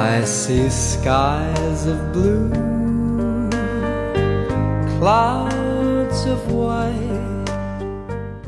[0.00, 2.48] I see skies of blue,
[5.00, 7.50] clouds of white.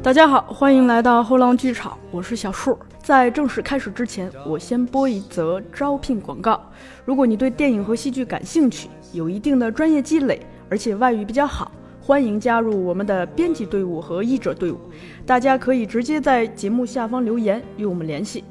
[0.00, 2.79] 大家好，欢迎来到后浪剧场，我是小树。
[3.03, 6.63] 在正式开始之前，我先播一则招聘广告。
[7.05, 14.79] 如果你对电影和戏剧感兴趣，有一定的专业积累，而且外语比较好，欢迎加入我们的编辑队伍和译者队伍。
[15.27, 18.45] 大家可以直接在节目下方留言与我们联系。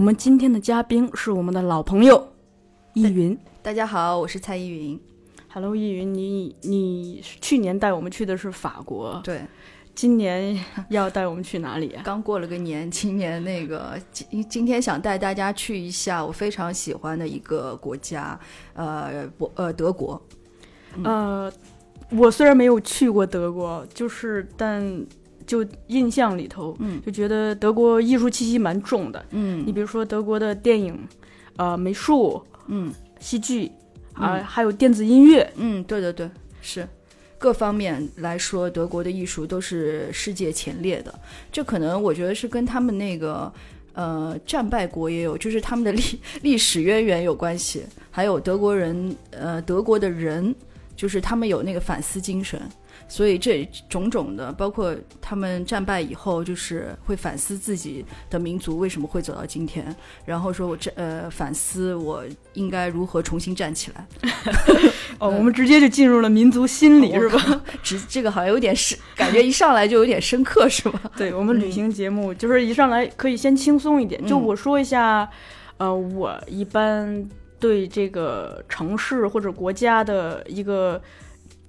[0.00, 2.26] 我们今天的嘉宾是我们的老朋友
[2.94, 3.38] 易云。
[3.60, 4.98] 大家好，我是蔡依云。
[5.52, 9.42] Hello，易云，你你去年带我们去的是法国，对，
[9.94, 10.58] 今年
[10.88, 12.00] 要带我们去哪里啊？
[12.02, 18.40] 刚过了个年，今年那个今今天想带大家去一下我非常喜欢的一个国家，
[18.72, 20.18] 呃，博呃德国。
[21.04, 21.52] 呃，
[22.12, 24.82] 我虽然没有去过德国，就是但
[25.50, 29.24] 就印象里头，嗯就觉得德国艺术气息蛮重的。
[29.32, 30.96] 嗯你比如说德国的电影，
[31.56, 33.68] 呃，美术、嗯戏剧
[34.14, 36.30] 啊、还有电子音乐，嗯，对对对，
[36.62, 36.86] 是。
[37.36, 41.12] 各方面来说，德国的艺术都是世界前列的。
[41.50, 43.52] 这可能我觉得是跟他们那个
[43.94, 46.02] 呃战败国也有，就是他们的历
[46.42, 47.82] 历史渊源有关系。
[48.10, 50.54] 还有德国人呃德国的人，
[50.94, 52.60] 就是他们有那个反思精神，
[53.10, 59.84] 所以这种种的，包括他们战败以后，就是会反思自己的民族为什么会走到今天，
[60.24, 62.22] 然后说我这呃反思我
[62.52, 64.06] 应该如何重新站起来。
[65.18, 67.62] 哦，我们直接就进入了民族心理，我是吧？
[67.82, 71.02] 只这个好像有点深，感觉一上来就有点深刻，是吧？
[71.18, 74.24] 对我们旅行节目，就是一上来可以先轻松一点。
[74.24, 75.28] 就嗯我说一下，
[75.78, 81.02] 呃，我一般对这个城市或者国家的一个。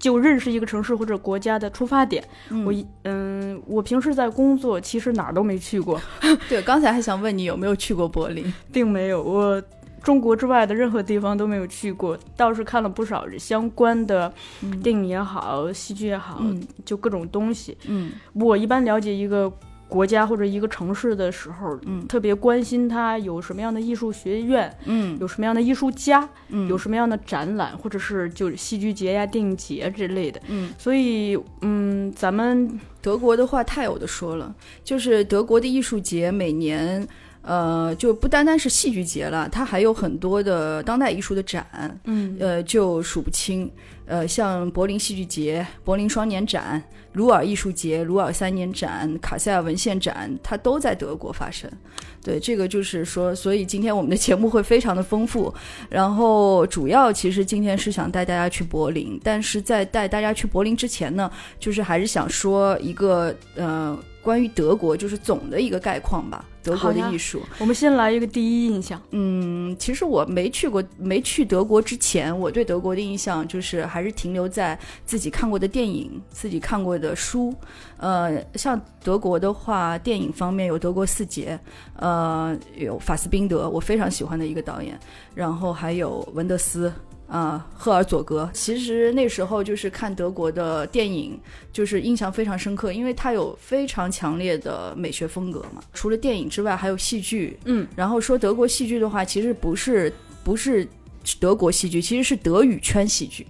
[0.02, 2.22] 就认识一个城市或者国家的出发点，
[2.66, 6.02] 我一嗯，我平时在工作，其实哪儿都没去过，
[6.50, 8.52] 对，刚才还想问你有没有去过柏林？
[8.74, 9.62] 并没有我
[10.02, 14.34] 中国之外的任何地方都没有去过，倒是看了不少相关的
[14.82, 16.60] 电影也好，戏剧也好，嗯。
[16.84, 17.78] 就各种东西。
[17.86, 18.12] 嗯。
[18.34, 19.52] 我一般了解一个
[19.92, 30.40] 国家或者一个城市的时候，嗯特别关心它有什么样的艺术学院，嗯有什么样的艺术家，嗯有什么样的展览，或者是就是戏剧节呀、电影节之类的。
[30.48, 37.06] 嗯，所以，嗯，咱们德国的话太有的说了，就是德国的艺术节每年。
[37.42, 43.72] 呃，就不单单是戏剧节了，它还有很多的当代艺术的展，嗯呃，就数不清。
[44.06, 51.72] 呃，像柏林戏剧节、柏林双年展、鲁尔艺术节、鲁尔三年展、卡塞尔文献展，它都在德国发生。
[52.22, 55.54] 对，这个就是说，所以今天我们的节目会非常的丰富。
[55.90, 67.42] 然后主要其实今天是想带大家去柏林，但是在带大家去柏林之前呢，就是还是想说一个呃关于德国就是总的一个概况吧，德国的艺术。
[67.60, 69.02] 我们先来一个第一印象。
[69.12, 77.54] 嗯，其实我没去过，没去德国之前，我对德国的印象就是还是停留在自己看过的电影、自己看过的书。
[77.98, 81.60] 呃，像德国的话，电影方面有德国四杰，
[81.96, 85.00] 呃，有法斯宾德，我非常喜欢的一个导演，
[85.34, 86.92] 然后还有文德斯。
[87.32, 91.40] 啊，赫尔佐格，其实那时候就是看德国的电影，
[91.72, 95.82] 就是印象非常深刻，因为他有非常强烈的美学风格嘛。
[95.94, 100.12] 除了电影之外，还有戏剧，嗯，然后说德国戏剧的话，其实不是
[100.44, 100.86] 不是
[101.40, 103.48] 德国戏剧，其实是德语圈戏剧。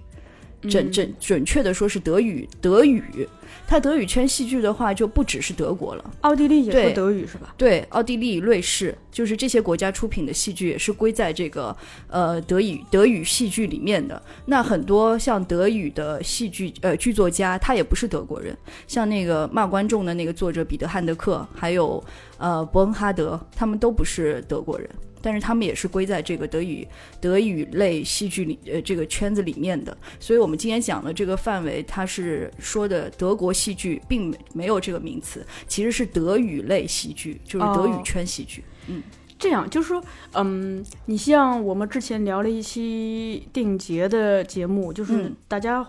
[0.70, 3.28] 准嗯准准确的说是德语德语，
[3.66, 7.54] 它德语圈戏剧的话就不只是德国了，奥地利也说对德语是吧？
[7.56, 11.74] 对，奥地利、瑞士，就是这些国家出品的戏剧也是归在这个
[12.08, 14.22] 呃德语德语戏剧里面的。
[14.44, 18.54] 那很多像德语的戏剧呃剧作家，他也不是德国人，
[18.86, 22.02] 像那个骂观众的那个作者彼得汉德克，还有
[22.36, 24.88] 呃伯恩哈德，他们都不是德国人。
[25.22, 26.86] 但是他们也是归在这个德语
[27.20, 38.64] 德语类戏剧里呃这个圈子里面的，所以我们今天讲的这个范围，它是说的德国戏剧，并没没有这个名词，其实是德语类戏剧，就是德语哦圈戏剧。
[38.88, 39.02] 嗯。
[39.38, 40.00] 这样就是说，
[40.34, 45.36] 嗯，你像我们之前聊了一期电影节的节目，就是嗯。
[45.48, 45.84] 大家，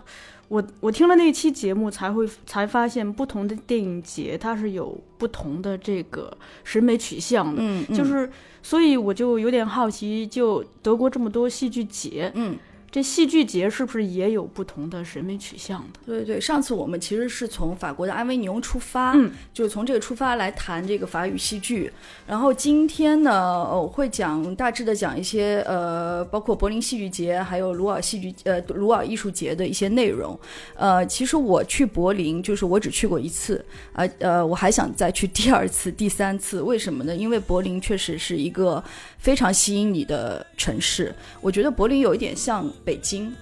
[0.53, 6.31] 我我听了那期节目才会才发现，不同的电影节它是有不同的这个
[6.63, 8.29] 审美取向的，嗯，就是
[8.61, 12.55] 所以我就有点好奇，就德国这么多戏剧节，嗯
[12.93, 15.99] 这戏剧节是不是也有不同的审美取向的？
[16.05, 21.91] 对对对，上次我们其实是从法国的安维尼翁出发，嗯，就是从这个出发来谈这个法语戏剧。
[22.27, 30.39] 然后今天呢，呃我会讲大致的讲一些呃，包括柏林戏剧节，还有鲁尔戏剧呃鲁尔艺术节的一些内容。
[30.75, 36.61] 呃，其实我去柏林，就是我只去过一次，呃呃，我还想再去第二次、第三次。
[36.61, 37.15] 为什么呢？
[37.15, 38.83] 因为柏林确实是一个
[39.23, 41.15] 非常吸引你的城市。
[41.41, 43.33] 我觉得柏林有一点像北京。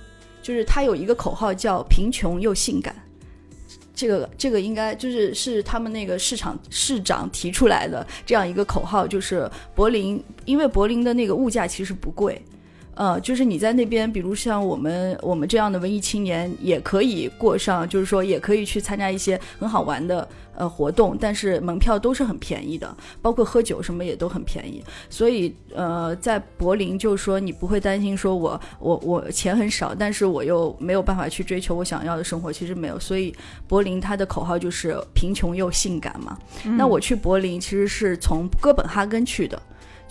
[0.43, 2.95] 就是它有一个口号叫“贫穷又性感”，
[3.93, 12.43] 这个这个应该就是是他们那个市场市长提出来的这样一个口号，就是柏林，因为柏林的那个物价其实不贵，
[12.95, 24.83] 呃，就是你在那边，比如像我们我们这样的文艺青年，也可以过上，就是说也可以去参加一些很好玩的呃活动，但是门票都是很便宜的，包括喝酒什么也都很便宜。
[25.09, 32.99] 所以呃，在柏林就是说你不会担心说我我我钱很少，但是我又没有办法去追求我想要的生活，其实没有。
[32.99, 33.33] 所以
[33.67, 36.37] 柏林它的口号就是贫穷又性感嘛。
[36.77, 39.59] 那我去柏林其实是从哥本哈根去的。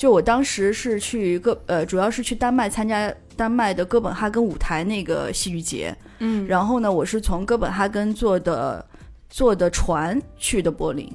[0.01, 8.83] 就我当时是去哥呃，主要是去丹麦参加丹麦的哥本哈根舞台那个戏剧节，嗯然后呢，我是从哥本哈根坐的
[9.29, 11.07] 坐的船去的柏林。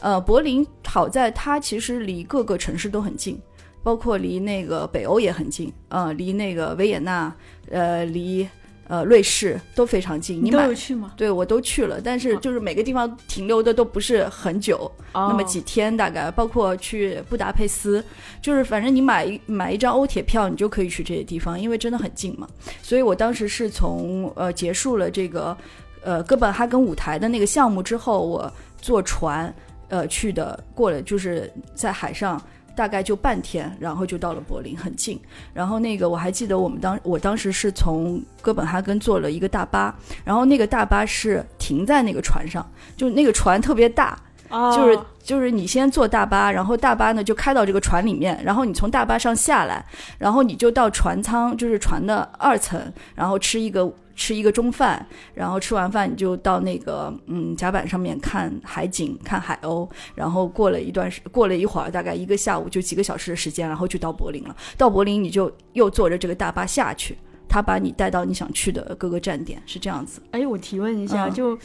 [0.00, 3.40] 呃，柏林好在它其实离各个城市都很近，
[3.82, 7.34] 包括离那个北欧也很近，呃，离那个维也纳，
[7.70, 8.46] 呃，离
[8.88, 10.42] 呃瑞士都非常近。
[10.42, 11.12] 你都买有去吗？
[11.16, 18.04] 对我都去了，但是哦就是每个地方停留的都不是很久，那么哦几天大概，包括去布达佩斯，
[18.42, 22.48] 就是反正你买一买一张欧铁票，你就可以去这些地方，因为真的很近嘛。
[22.82, 25.56] 所以我当时是从呃结束了这个
[26.02, 29.54] 呃哥本哈根舞台的那个项目之后，我坐船
[29.88, 32.42] 呃去的，过了就是在海上。
[32.78, 35.20] 大概就半天，然后就到了柏林，很近。
[35.52, 39.92] 然后那个我还记得，我们当我当时是从哥本哈根坐了一个大巴，
[40.24, 42.64] 然后那个大巴是停在那个船上，
[42.96, 44.16] 就那个船特别大，
[44.48, 49.84] 哦就是就是你先坐大巴，然后大巴呢就开到这个船里面，然后你从大巴上下来，
[50.16, 52.80] 然后你就到船舱，就是船的二层，
[53.16, 64.56] 然后吃一个吃一个中饭，然后吃完饭你就到那个嗯甲板上面看海景、看海鸥，然后过了一段时过了一会儿，大概一个下午就几个小时的时间，然后就到柏林了。
[64.76, 67.16] 到柏林你就又坐着这个大巴下去。
[67.48, 70.20] 他把你带到你想去的各个站点，是这样子。
[70.32, 71.58] 哎，我提问一下，嗯就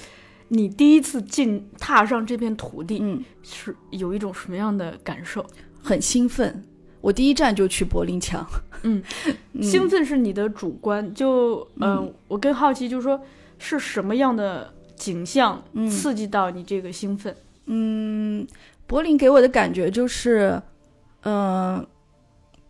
[0.48, 5.46] 你第一次进踏上这片土地，嗯，是有一种什么样的感受？
[5.82, 6.64] 很兴奋。
[7.04, 8.48] 我第一站就去柏林墙，
[8.84, 9.04] 嗯，
[9.52, 13.20] 嗯兴奋是你的主观，就嗯、嗯我更好奇，就是说
[13.60, 17.36] 是什么样的景象嗯刺激到你这个兴奋？
[17.66, 18.48] 嗯，
[18.88, 20.62] 柏林给我的感觉就是，
[21.26, 21.86] 嗯、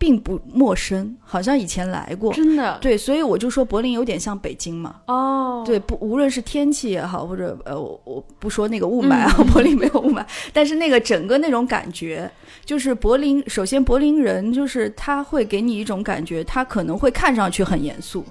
[0.04, 2.34] 并不陌生，好像以前来过。
[2.34, 4.98] 真的，对，所以我就说柏林有点像北京嘛。
[5.08, 12.30] 哦，对，不，无论是天气也好，或者呃，我我不说那个雾霾啊，柏林没有雾霾，但是那个整个那种感觉，
[12.66, 13.42] 就是柏林。
[13.50, 18.26] 首先，柏林人就是他会给你一种感觉，他可能会看上去很严肃，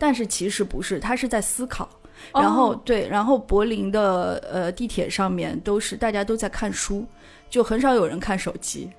[0.00, 1.88] 但是其实不是，他是在思考。
[2.34, 7.06] 然后、哦对，然后柏林的呃地铁上面都是大家都在看书，
[7.48, 8.90] 就很少有人看手机，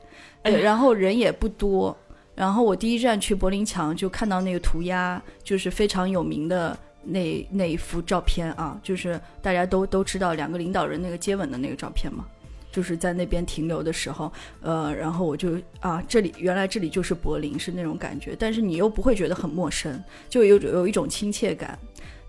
[0.42, 1.98] 对，哎然后人也不多。
[2.35, 12.25] 然后我第一站去柏林墙就看到那个涂鸦，就是非常有名的那那一幅照片啊，就是大家都都知道两个领导人那个接吻的那个照片嘛。
[12.71, 21.77] 就是在那边停留的时候，呃，然后我就啊，这里原来这里就是柏林，是那种感觉，但是你又不会觉得很陌生，就有有一种亲切感，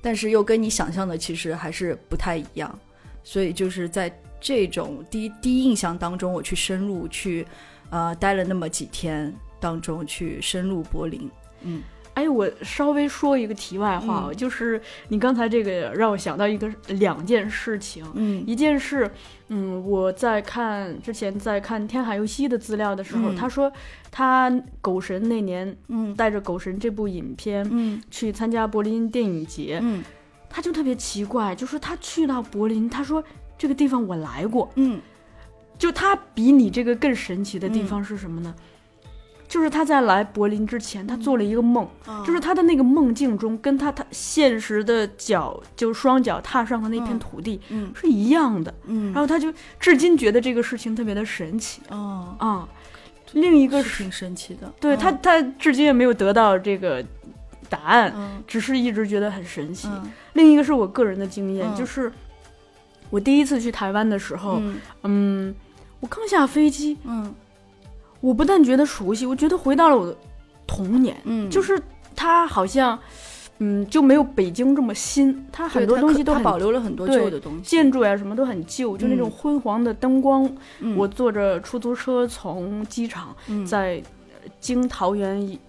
[0.03, 2.79] 但是又跟你想象的其实还是不太一样，
[3.23, 7.47] 所以就是在这种第一第一印象当中，我去深入去，
[7.89, 11.31] 呃，待了那么几天当中去深入柏林，
[11.63, 11.83] 嗯。
[12.13, 14.37] 哎，我稍微说一个题外话，嗯。
[14.37, 14.79] 就是
[15.09, 18.45] 你刚才这个让我想到一个两件事情，嗯。
[18.47, 19.11] 一件事，
[19.49, 23.35] 嗯，我在看之前在看天海佑希的资料的时候，嗯。
[23.35, 23.73] 他说
[24.11, 24.53] 他
[24.83, 26.15] 狗神那年嗯。
[26.15, 28.03] 带着狗神这部影片嗯。
[28.11, 30.05] 去参加柏林电影节，嗯。
[30.51, 33.25] 他就特别奇怪，就是他去到柏林，他说
[33.57, 35.01] 这个地方我来过，嗯。
[35.77, 38.55] 就他比你这个更神奇的地方是什么呢？
[39.55, 52.69] 就是他在来柏林之前，他做了一个梦，嗯就是他的那个梦境中，跟他他现实的脚就双脚踏上的那片嗯土地嗯是一样的，嗯，然后他就至今觉得这个事情特别的神奇哦，啊。
[53.35, 57.01] 另一个是，挺神奇的，对他，他至今也没有得到这个
[57.69, 58.43] 答案，嗯。
[58.49, 59.87] 只是一直觉得很神奇。
[59.87, 60.11] 嗯。
[60.33, 62.11] 另一个是我个人的经验，嗯就是
[63.09, 64.81] 我第一次去台湾的时候，嗯。
[65.05, 65.55] 嗯，
[66.01, 67.33] 我刚下飞机，嗯
[68.25, 70.17] 我不但觉得熟悉，我觉得回到了我的
[70.67, 71.79] 童年，嗯，就是
[72.17, 72.99] 它好像，
[73.59, 77.63] 嗯，就没有北京这么新，它很多东西都保留了很多旧的东西。
[77.63, 80.51] 建筑呀什么都很旧，就那种嗯昏黄的灯光。
[80.81, 84.03] 嗯我坐着出租车从机场嗯在
[84.33, 85.61] 呃经桃园以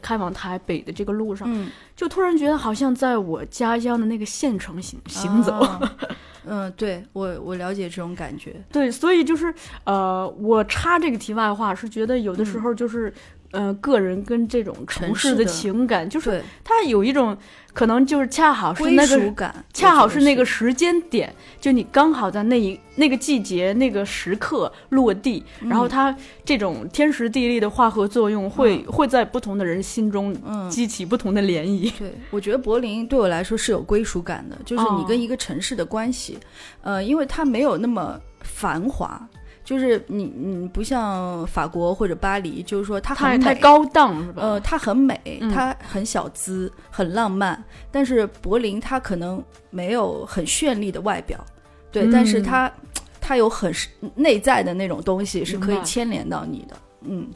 [0.00, 5.52] 开往台北的这个路上，嗯就突然觉得好像在我家乡的那个县城行行走。
[5.60, 5.96] 啊
[6.46, 8.54] 嗯，对我我了解这种感觉。
[8.70, 9.52] 对，所以就是
[9.84, 13.12] 呃，我插这个题外话是觉得有的时候就是。
[13.50, 17.38] 呃，个人跟这种城市的情感，就是对，它有一种
[17.74, 30.70] 可能就是恰好是那个感，恰好是那个时间点，就你刚好在那一那个季节、那个时刻落地，然后它这种天时地利的化合作用会，会在不同的人心中嗯。
[30.70, 31.92] 激起不同的涟漪。
[31.98, 36.38] 对，我觉得柏林对我来说是有归属感的，就是你哦跟一个城市的关系，
[36.80, 39.28] 呃，因为它没有那么繁华，
[39.64, 43.38] 就是你你不像法国或者巴黎，就是说它很美。
[43.38, 44.42] 太太高档是吧？
[44.42, 47.62] 呃，它很美，嗯它很小资，很浪漫。
[47.90, 51.42] 但是柏林它可能没有很绚丽的外表，
[51.90, 52.72] 对，但是嗯它
[53.20, 53.72] 它有很
[54.14, 56.76] 内在的那种东西是可以牵连到你的。
[57.06, 57.26] 嗯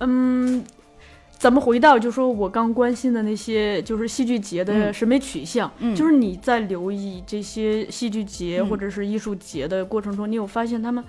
[0.00, 0.64] 嗯，
[1.42, 4.94] 咱们回到就说我刚关心的那些，就是戏剧节的嗯。
[4.94, 5.92] 审美取向，嗯。
[5.92, 8.68] 就是你在留意这些戏剧节嗯。
[8.68, 11.02] 或者是艺术节的过程中，你有发现他们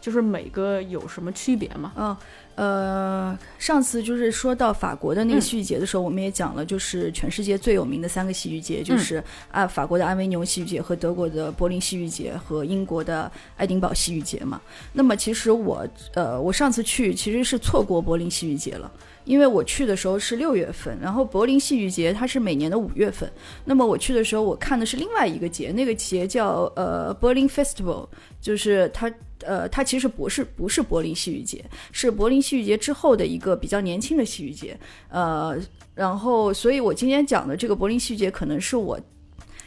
[0.00, 1.92] 就是每个有什么区别吗？
[1.96, 2.16] 嗯，
[2.54, 14.60] 呃，上次就是说到法国的那个嗯戏剧节的时候，我们也讲了，就是全世界最有名的三个戏剧节，就嗯是啊，法国的阿维牛戏剧节和德国的柏林戏剧节和英国的爱丁堡戏剧节嘛。
[14.92, 18.90] 那么其实我呃，我上次去其实是错过柏林戏剧节了。
[19.24, 23.30] 因为我去的时候是六月份，然后柏林戏剧节它是每年的五月份。
[23.66, 28.08] 那么我去的时候，我看的是另外一个节，那个节叫呃 Berlin Festival，
[28.40, 29.12] 就是它
[29.46, 34.78] 呃它其实不是不是柏林戏剧节，是柏林戏剧节之后的一个比较年轻的戏剧节。
[35.08, 35.58] 呃，
[35.94, 38.98] 然后所以我今天讲的这个柏林戏剧节，可能是我。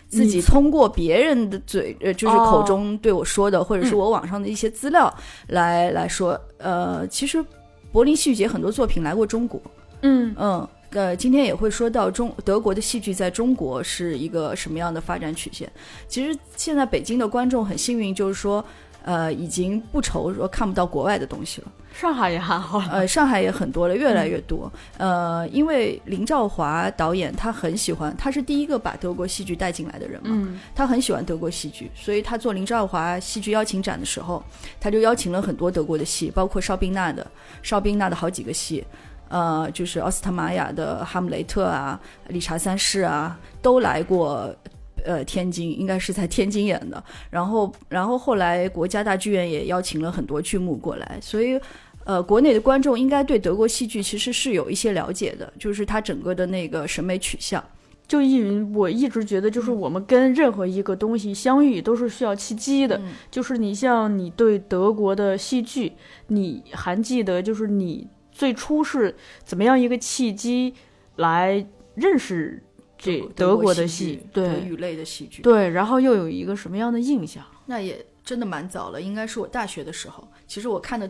[0.10, 5.12] 自己通过别人的嘴，呃，就是口哦中对我说的，或者是嗯我网上的一些资料
[5.48, 7.44] 来、来说，呃，其实
[7.92, 9.60] 柏林戏剧节很多作品来过中国，
[10.04, 15.68] 嗯嗯，呃，今天也会说到中德国的戏剧在中国是一个什么样的发展曲线。
[16.08, 18.64] 其实现在北京的观众很幸运，就是说，
[19.04, 21.68] 呃，已经不愁说看不到国外的东西了。
[21.94, 22.80] 上海也还好。
[22.92, 24.72] 呃，上海也很多了， 越来越多。
[24.98, 30.30] 呃，因为林兆华导演他很喜欢，他是第一个把德国戏剧带进来的人嘛。
[30.34, 34.44] 嗯他很喜欢德国戏剧，所以他做林兆华戏剧邀请展的时候，
[34.80, 37.26] 他就邀请了很多德国的戏，包括邵宾纳的
[37.62, 38.84] 邵宾纳的好几个戏，
[39.30, 42.00] 呃，就是奥斯特玛雅的《哈姆雷特》啊，
[42.32, 44.56] 《理查三世》啊，都来过。
[45.04, 51.60] 呃，天津应该是在天津演的，然后，然后后来国家大剧院也邀请了很多剧目过来，所以，
[52.06, 57.64] 呃，国内的观众应该对德国戏剧其实是有一些了解的，就是它整个的那个审美取向。
[58.06, 62.98] 就因为我一直觉得，就是嗯我们跟任何一个东西相遇都是需要契机的。
[62.98, 65.94] 嗯就是你像你对德国的戏剧，
[66.28, 70.74] 你还记得就是你最初是怎么样一个契机
[71.16, 72.62] 来认识
[73.04, 74.28] 这德国的戏戏？
[74.32, 75.42] 对德语类的戏剧。
[75.42, 77.46] 对，然后又有一个什么样的印象？
[77.66, 80.28] 那也真的蛮早了，应该是我大学的时候。
[80.48, 81.10] 其实我看的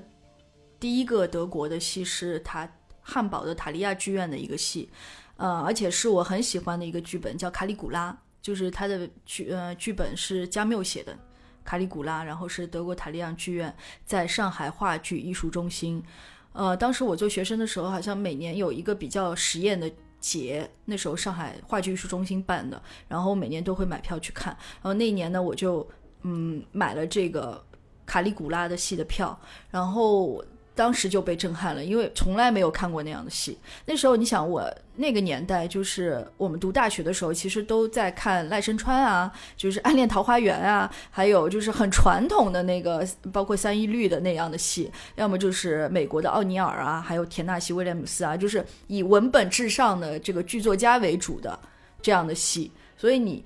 [0.80, 2.68] 第一个德国的戏是塔
[3.02, 4.90] 汉堡的塔利亚剧院的一个戏，
[5.38, 11.18] 呃，而且是我很喜欢的一个剧本，叫《卡里古拉》，就是它的剧呃剧本是加缪写的。
[11.64, 13.74] 卡里古拉，然后是德国塔利亚剧院
[14.06, 16.04] 在上海话剧艺术中心。
[16.52, 19.90] 呃，当时我做学生的时候，好像每年有一个比较实验的
[20.24, 24.58] 节，那时候上海话剧艺术中心办的，然后每年都会买票去看。
[24.82, 25.86] 然后那一年呢，我就
[26.22, 27.62] 嗯买了这个
[28.06, 29.38] 卡利古拉的戏的票，
[29.70, 30.42] 然后
[30.76, 33.58] 当时就被震撼了，因为从来没有看过那样的戏。
[33.86, 51.60] 那时候你想，我那个年代就是我们读大学的时候，其实都在看赖声川啊，就是《暗恋桃花源》啊，还有就是很传统的那个， 包括三一律的那样的戏，要么就是美国的奥尼尔啊，还有田纳西威廉姆斯啊，就是以文本至上的这个剧作家为主的
[52.02, 53.44] 这样的戏，所以你。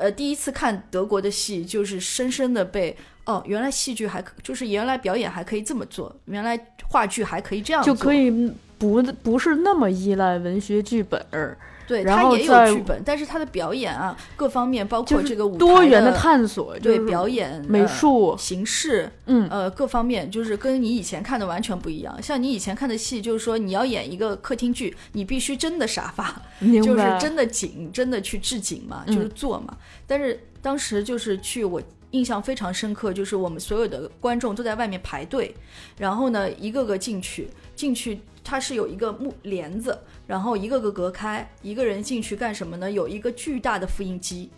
[0.00, 8.30] 呃，第一次看德国的戏，就是深深的被哦，原来戏剧还可，就是原来表演还可以这么做，原来话剧还可以这样做，就可以
[8.78, 22.20] 不不是那么依赖文学剧本儿，对，然他也有剧本，但是他的表演啊，各方面包括这个舞台多元的探索，对就是表演、美呃术，形式，嗯呃，各方面就是跟你以前看的完全不一样。
[22.22, 26.42] 像你以前看的戏，就是说你要演一个客厅剧，你必须真的沙发，
[26.82, 29.76] 就是真的景，真的去置景嘛，嗯就是做嘛。
[30.06, 31.80] 但是当时就是去我
[32.12, 35.54] 印象非常深刻，就是我们所有的观众都在外面排队，
[35.98, 42.90] 然后呢一个个进去，进去它是有一个木帘子，然后一个个隔开，一个人进去干什么呢？
[42.90, 44.50] 有一个巨大的复印机，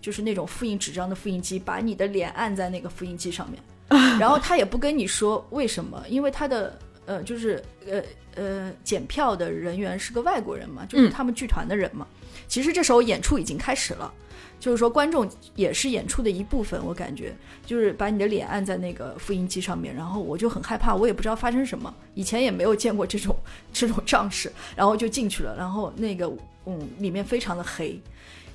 [0.00, 3.62] 就是那种复印纸张的复印机，把你的脸按在那个复印机上面，
[4.18, 8.02] 然后他也不跟你说为什么，因为他的呃就是呃
[8.34, 12.06] 呃检票的人员是个外国人嘛，就是嗯他们剧团的人嘛。
[12.48, 14.12] 其实这时候演出已经开始了。
[14.58, 17.34] 就是说，观众也是演出的一部分，我感觉
[17.64, 23.36] 就是把你的脸按在那个复印机上面，然后我就很害怕，我也不知道发生什么，以前也没有见过这种
[23.72, 26.30] 这种仗势，然后就进去了，然后那个
[26.64, 28.00] 嗯里面非常的黑。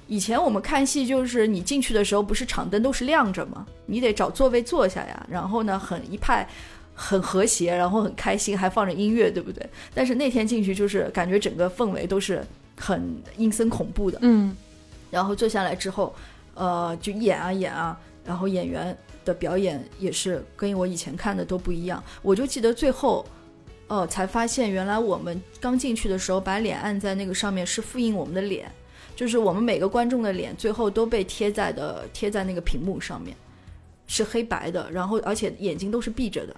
[0.08, 3.66] 以前我们看戏就是你进去的时候，不是场灯都是亮着吗？
[3.86, 6.46] 你得找座位坐下呀，然后呢很一派
[6.94, 9.66] 很和谐，然后很开心，还放着音乐，对不对？
[9.94, 12.44] 但是那天进去就是感觉整个氛围都是
[12.76, 14.18] 很阴森恐怖的。
[14.22, 14.54] 嗯
[15.12, 16.16] 然后坐下来之后，
[16.56, 22.04] 呃，就演啊演啊，然后演员的表演也是跟我以前看的都不一样。
[22.24, 23.24] 我就记得最后，
[23.88, 28.72] 呃，才发现原来我们刚进去的时候把脸按在那个上面是复印我们的脸，
[29.16, 33.36] 就是我们每个观众的脸最后都被贴在的贴在那个屏幕上面，
[34.08, 36.56] 是黑白的，然后而且眼睛都是闭着的。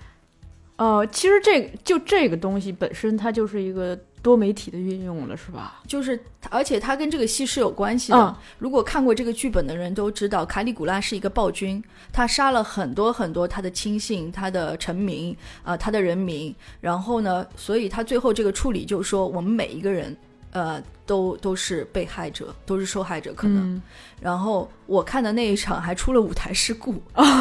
[0.78, 5.82] 呃，其实这就这个东西本身它就是一个多媒体的运用了，是吧？
[5.86, 8.18] 就是，而且它跟这个戏是有关系的。
[8.18, 16.56] 嗯如果看过这个剧本的人都知道，卡里古拉是一个暴君，他杀了很多很多他的亲信、他的臣民啊、他的人民。
[16.80, 20.16] 然后呢，所以他最后这个处理就是说，我们每一个人，
[20.52, 23.76] 呃，都都是被害者，都是受害者，可能。
[23.76, 23.82] 嗯
[24.22, 26.94] 然后我看的那一场还出了舞台事故，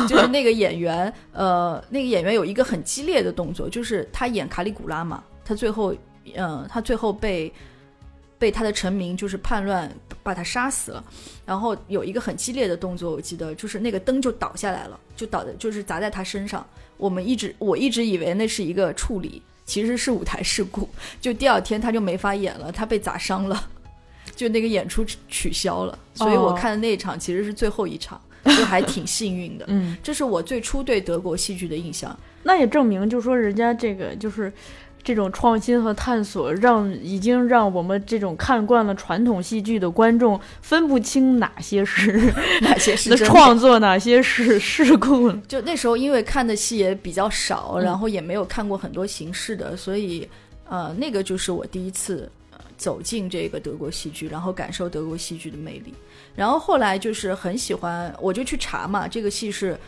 [0.08, 5.94] 就是那个演员，呃，那个演员有一个很激烈的动作，就是他演卡里古拉嘛，他最后，
[6.34, 7.52] 呃，他最后被
[8.38, 9.90] 被他的臣民就是叛乱
[10.22, 11.04] 把他杀死了，
[11.46, 20.88] 然后有一个很激烈的动作，我记得就是那个灯就倒下来了，就倒的就是砸在他身上，我们一直我一直以为那是一个处理，其实是舞台事故，
[21.20, 23.68] 就第二天他就没法演了，他被砸伤了。
[24.34, 29.64] 就那个演出取消了，所以我哦看的那一场其实是最后一场，就还挺幸运的。
[29.68, 32.16] 嗯，这是我最初对德国戏剧的印象。
[32.42, 34.50] 那也证明，就是说人家这个就是
[35.04, 42.32] 这种创新和探索，让已经让我们这种看惯了传统戏剧的观众分不清哪些是
[42.62, 45.38] 哪些是 创作，哪些是事故了。
[45.48, 50.28] 就那时候因为看的戏也比较少，嗯然后也没有看过很多形式的，所以
[50.68, 52.30] 呃，那个就是我第一次。
[52.50, 55.94] 呃走进这个德国戏剧，然后感受德国戏剧的魅力，
[56.34, 59.78] 然后后来就是很喜欢，我就去查嘛，这个戏是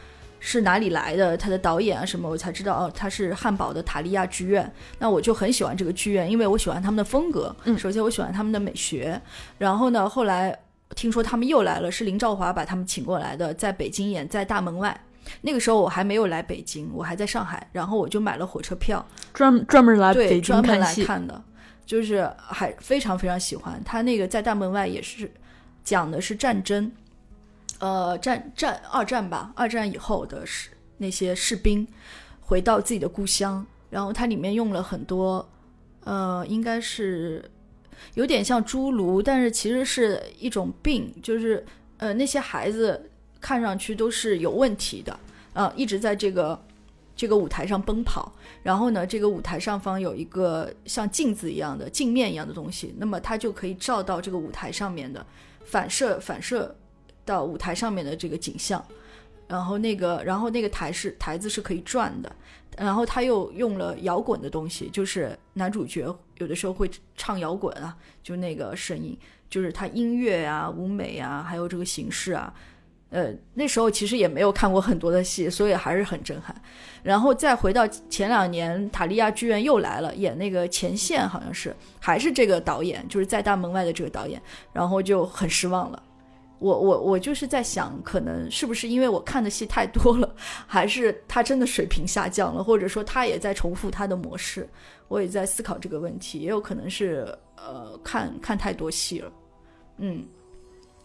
[0.46, 4.70] 是哪里来的，他的导演啊什么，我才知道哦，他是汉堡的塔利亚剧院。
[4.98, 7.56] 那我就很喜欢这个剧院，因为我喜欢他们的风格。
[7.64, 9.18] 嗯首先我喜欢他们的美学，
[9.56, 10.54] 然后呢，后来
[10.94, 14.94] 听说他们又来了，是林兆华把他们请过来的，在北京演，在大门外。
[15.40, 19.02] 那个时候我还没有来北京，我还在上海，然后我就买了火车票，
[19.32, 21.42] 专专门来对，北京专门来看的，
[21.86, 25.32] 就是还非常非常喜欢他那个在大门外也是
[25.82, 26.92] 讲的是战争，
[27.84, 31.86] 呃，战战二战吧，二战以后的士那些士兵
[32.40, 35.46] 回到自己的故乡，然后它里面用了很多，
[36.04, 37.44] 呃，应该是
[38.14, 41.62] 有点像侏儒，但是其实是一种病，就是
[41.98, 45.18] 呃那些孩子看上去都是有问题的，
[45.52, 46.58] 啊、一直在这个
[47.14, 48.32] 这个舞台上奔跑。
[48.62, 55.26] 然后呢，这个舞台上方有一个像镜子一样的镜面一样的东西，那么它就可以照到这个舞台上面的
[55.66, 56.74] 反射反射
[57.24, 58.84] 到舞台上面的这个景象。
[59.46, 62.34] 然后那个，然后那个台是台子是可以转的，
[62.78, 69.16] 然后他又用了摇滚的东西，就是男主角有的时候会唱摇滚啊，就那个声音，
[69.50, 72.54] 就是他音乐啊、舞美啊，还有这个形式啊，
[73.10, 76.56] 呃，那时候其实也没有看过很多的戏，所以还是很震撼。
[77.02, 84.40] 然后再回到前两年，塔利亚剧院又来了，演那个前线，好像是还是这个导演，就是在大门外的这个导演，
[84.72, 86.02] 然后就很失望了。
[86.58, 90.34] 我我我就是在想，可能是不是因为我看的戏太多了，
[90.66, 94.68] 还是他真的水平下降了，或者说他也在重复他的模式？
[95.08, 99.32] 我也在思考这个问题，也有可能是呃看看太多戏了，
[99.98, 100.24] 嗯。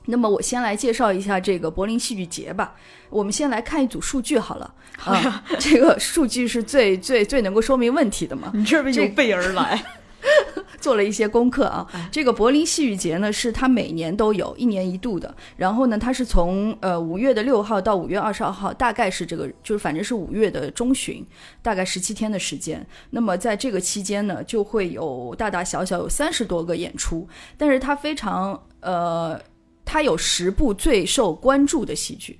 [0.05, 2.73] 那么我先来介绍一下这个柏林戏剧节吧。
[3.11, 4.73] 我们先来看一组数据好了。
[4.97, 8.51] 好呀啊，这个数据是最最最能够说明问题的嘛。
[8.55, 9.79] 你这边这有备而来，
[10.79, 12.09] 做了一些功课啊哎。
[12.11, 15.33] 这个柏林戏剧节呢，是它每年都有一年一度的。
[15.57, 21.25] 然后呢，它是从呃五月的六号到五月二十二号，大概是这个就是反正是五月的中旬，
[21.61, 22.85] 大概十七天的时间。
[23.09, 27.27] 那么在这个期间呢，就会有大大小小有三十多个演出，
[27.57, 29.39] 但是它非常呃，
[29.85, 32.39] 它有十部最受关注的戏剧。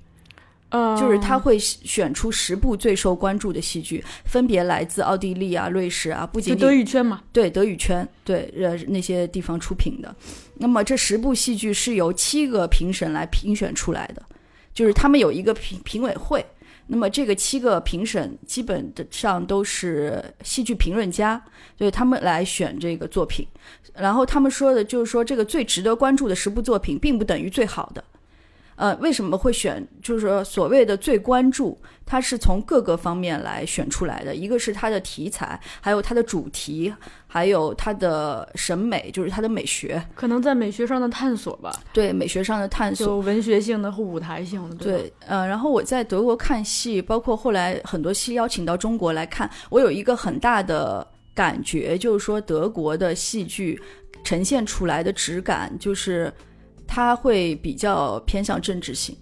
[0.70, 10.16] 呃，就是他会选出十部最受关注的戏剧，分别来自奥地利啊、瑞士啊，不仅仅德语圈嘛，对德语圈，对呃那些地方出品的。
[10.56, 14.22] 那么这十部戏剧是由七个评审来评选出来的，
[14.74, 16.46] 就是他们有一个评评委会。
[16.92, 21.40] 那么这个七个评审基本的上都是戏剧评论家，
[21.78, 23.48] 所以他们来选这个作品。
[23.94, 28.04] 然后他们说的就是说，这个最值得关注的十部作品，并不等于最好的。
[28.80, 29.86] 呃，为什么会选？
[30.02, 34.34] 就是说，所谓的最关注，它是从各个方面来选出来的。
[34.34, 36.94] 一个是它的题材，还有它的主题，
[37.28, 43.06] 还有它的审美，就是它的美学，可能在美学上的探索吧，对美学上的探索。
[43.06, 44.76] 就文学性的和舞台性的。
[44.78, 53.78] 吧对，呃，然后我在德国看戏，包括后来很多戏邀请到中国来看，我有一个很大的感觉，就是说德国的戏剧
[54.24, 56.32] 呈现出来的质感，就是
[56.92, 59.16] 它会比较偏向政治性，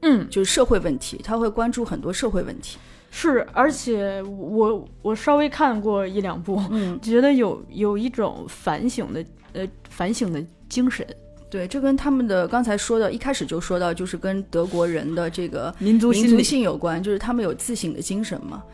[0.00, 2.78] 嗯，就是社会问题，他会关注很多社会问题。
[3.12, 11.06] 是，而且我我稍微看过一两部，嗯，觉得有有一种反省的呃反省的精神，
[11.48, 16.40] 对，这跟他们的刚才说的，一开始就说到，就是跟德国人的这个民族民族。
[16.40, 18.64] 性有关，就是他们有自省的精神嘛。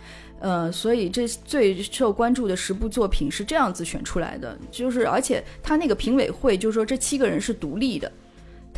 [0.41, 8.11] 呃，所以这最受关注的十部作品是这样子选出来的，就是而且他那个评委会就是说这七个人是独立的，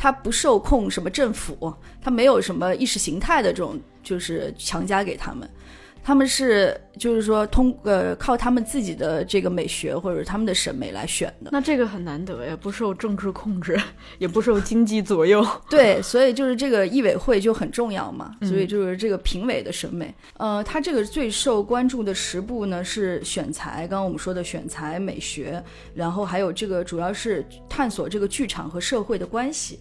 [0.01, 5.47] 他不受控什么政府，他没有什么意识形态的这种就是强加给他们，
[6.03, 11.51] 他们是就是说通呃靠他们自己的这个美学或者他们的审美来选的。
[11.51, 13.79] 那这个很难得呀，不受政治控制，
[14.17, 15.45] 也不受经济左右。
[15.69, 20.11] 对，所以就是这个艺委会就很重要嘛，嗯所以就是这个评委的审美。
[20.37, 29.77] 呃，它这个最受关注的十部呢是选材，刚刚我们说的选材美学，然后还有这个主要是探索这个剧场和社会的关系。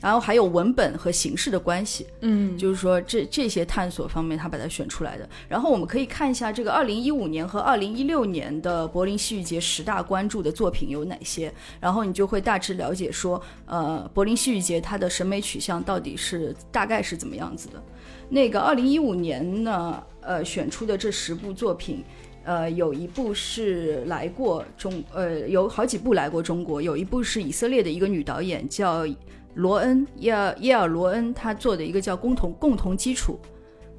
[0.00, 5.28] 然后还有文本和形式的关系，嗯，就是说这这些探索方面，他把它选出来的。
[5.48, 17.82] 然后我们可以看一下这个二零一五年和二零一六年的柏林戏剧节十大关注的作品有哪些，然后你就会大致了解说，呃，柏林戏剧节它的审美取向到底是大概是怎么样子的。
[18.28, 22.04] 那个二零一五年呢，呃，选出的这十部作品。
[22.44, 29.06] 呃，有一部是来过中，呃，有好几部来过中国，有一部是以色列的一个女导演叫
[29.54, 33.38] 罗恩耶尔耶尔罗恩，他做的一个叫共同共同基础，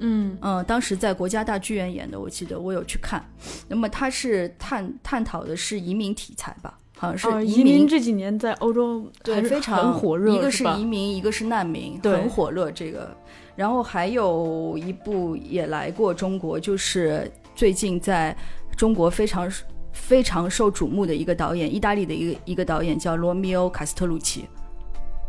[0.00, 3.24] 嗯嗯、当时在国家大剧院演的，我记得我有去看。
[3.68, 12.70] 那么他是探探讨的是移民题材吧，好像啊，是移民这几年在欧洲对非常很火热，一个是移民，一个是难民，很火热。
[12.72, 13.16] 这个，
[13.54, 18.36] 然后还有一部也来过中国，就是最近在
[18.76, 19.48] 中国非常
[19.92, 24.44] 非常受瞩目的一个导演，意大利的一个一个导演叫罗密欧·卡斯特鲁奇。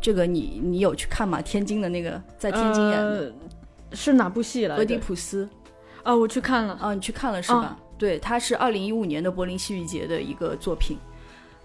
[0.06, 1.42] 这个你你有去看吗？
[1.42, 3.34] 天津的那个在天津演的
[3.90, 4.98] 呃、是哪部戏来俄狄？
[4.98, 5.50] 浦斯
[6.04, 6.78] 啊，我去看了。
[6.80, 7.76] 啊，你去看了是吧？
[7.98, 10.96] 对，它是二零一五年的柏林戏剧节的一个作品。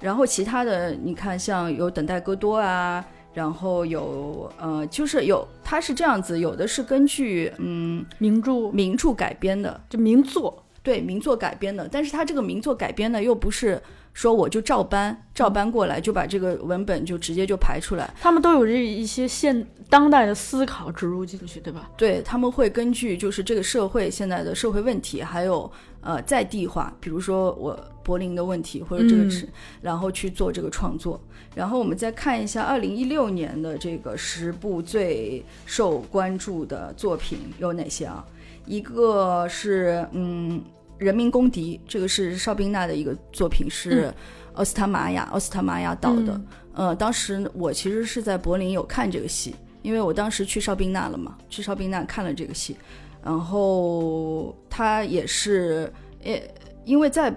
[0.00, 13.80] 然后其他的，你看像有《等待戈多》啊，然后有呃，就是有它是这样子，有的是根据嗯名著，名著改编的，就名作，对名作改编的，但是它这个名作改编呢，又不是
[14.14, 21.90] 说我就照搬照搬过来，就把这个文本就直接就排出来，他们都有这一些现当代的思考植入进去，对吧？
[21.96, 29.48] 对他们会根据就是这个社会现在的社会问题，还有呃在地化，比如说我柏林的问题或者这个是，
[29.82, 31.20] 然后去做这个创作。
[31.54, 38.24] 然后我们再看一下二零一六年的这个十部最受关注的作品有哪些啊？
[38.70, 40.60] 一个是嗯
[40.96, 44.14] 《人民公敌》，这个是邵宾娜的一个作品，是
[44.54, 46.32] 奥斯塔玛雅、奥斯塔玛雅导的。
[46.34, 52.76] 嗯呃，当时我其实是在柏林有看这个戏，因为我当时去邵宾娜了嘛，去邵宾娜看了这个戏，
[53.24, 56.40] 然后他也是，呃，
[56.84, 57.28] 因为在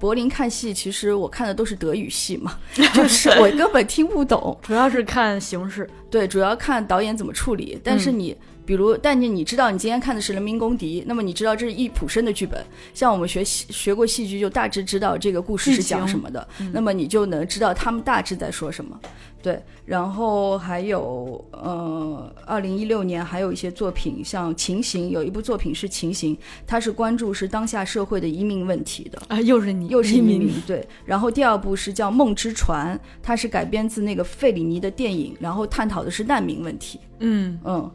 [0.00, 5.88] 柏林看戏，其实我看的都是德语戏嘛， 就是我根本听不懂，主要是看形式。
[6.10, 7.80] 对，主要看导演怎么处理。
[7.84, 12.64] 但是你，比如，但你你知道，你今天看的是《人民公敌》，那么你知道这是易普生的剧本。
[12.94, 18.98] 像我们学戏学过戏剧，就大致知道这个故事是讲什么的，那么你就能知道他们大致在说什么。
[19.42, 29.20] 对，然后还有呃，二零一六年还有一些作品，像《情形》，有一部作品是《情形》，它是关注是当下社会的移民问题的。
[29.26, 30.86] 啊，又是你，又是移移民，对。
[31.04, 37.00] 然后第二部是叫《梦之船》，它是改编自那个费里尼的电影，然后探讨的是难民问题。
[37.18, 37.90] 嗯，嗯，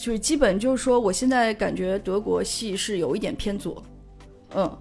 [0.00, 3.82] 就是基本就是说，我现在感觉德国戏是有一点偏左，
[4.54, 4.78] 嗯，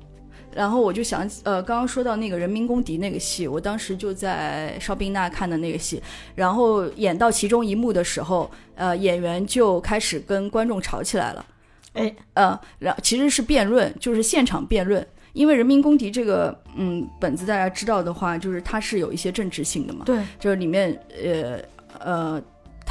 [0.56, 6.02] 然后我就想起，呃，刚刚说到那个人民公敌那个戏，我当时就在邵宾娜看的那个戏，
[6.36, 11.46] 然后演到其中一幕的时候，呃，演员就开始跟观众吵起来了。
[11.94, 15.06] 哎，呃，然其实是辩论，就是现场辩论。
[15.34, 20.06] 因为《人民公敌》这个嗯本子，大家知道的话，就是它是有一些政治性的嘛。
[20.06, 21.60] 对，就是里面呃
[22.00, 22.42] 呃，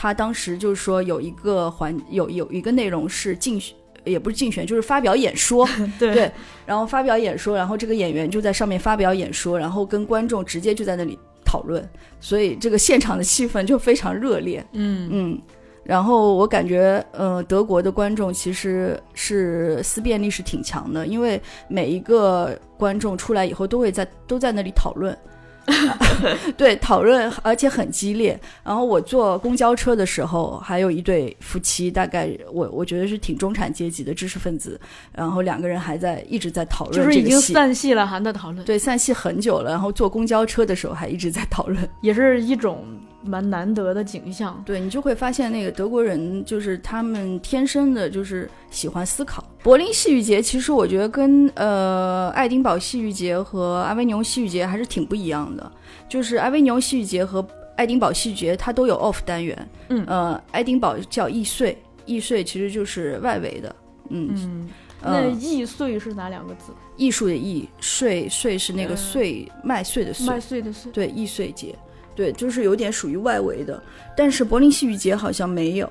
[0.01, 5.69] 他当时就是说有一个环有有一个内容是竞选，也不是竞选，就是发表演说。
[5.99, 6.15] 对。
[6.15, 6.31] 对，
[6.65, 11.85] 然后发表演说，然后这个演员就在上面发表演说，然后跟观众直接就在那里讨论，
[12.21, 14.65] 所以这个现场的气氛就非常热烈。
[14.71, 15.09] 嗯。
[15.11, 15.43] 嗯，
[15.83, 25.19] 然后我感觉，呃，德国的观众其实是思辨力是挺强的，因为每一个观众出来以后都会在都在那里讨论，
[26.57, 28.39] 对，讨论而且很激烈。
[28.65, 34.81] 然后我坐公交车的时候，还有一对夫妻，大概我我觉得是挺中产阶级的知识分子，
[35.13, 37.39] 然后两个人还在一直在讨论就是已经。
[37.41, 41.89] 散戏了，还在讨论，对，散戏很久了，然后坐公交车的时候还一直在讨论。
[42.01, 42.85] 也是一种
[43.23, 44.63] 蛮难得的景象。
[44.65, 49.45] 对你就会发现，那个德国人就是他们天生的就是喜欢思考。
[49.63, 55.73] 柏林戏剧节其实我觉得跟呃爱丁堡戏剧节和阿维尼翁戏剧节还是挺不一样的，
[56.09, 60.05] 就是阿维尼翁戏剧节和爱丁堡戏剧节它都有 off 单元，嗯。
[60.07, 61.77] 呃，爱丁堡叫易碎，
[62.07, 63.77] 易碎其实就是外围的，
[64.11, 64.69] 嗯，嗯，
[65.03, 65.23] 呃。
[65.23, 66.73] 那易碎是哪两个字？
[66.97, 70.91] 艺术的艺，碎碎是那个嗯碎、麦穗的碎，麦穗的穗。
[70.91, 71.73] 对，易碎节，
[72.19, 73.81] 对，就是有点属于外围的，
[74.17, 75.89] 但是柏林戏剧节好像没有，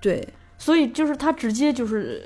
[0.00, 2.22] 对，所以就是它直接就是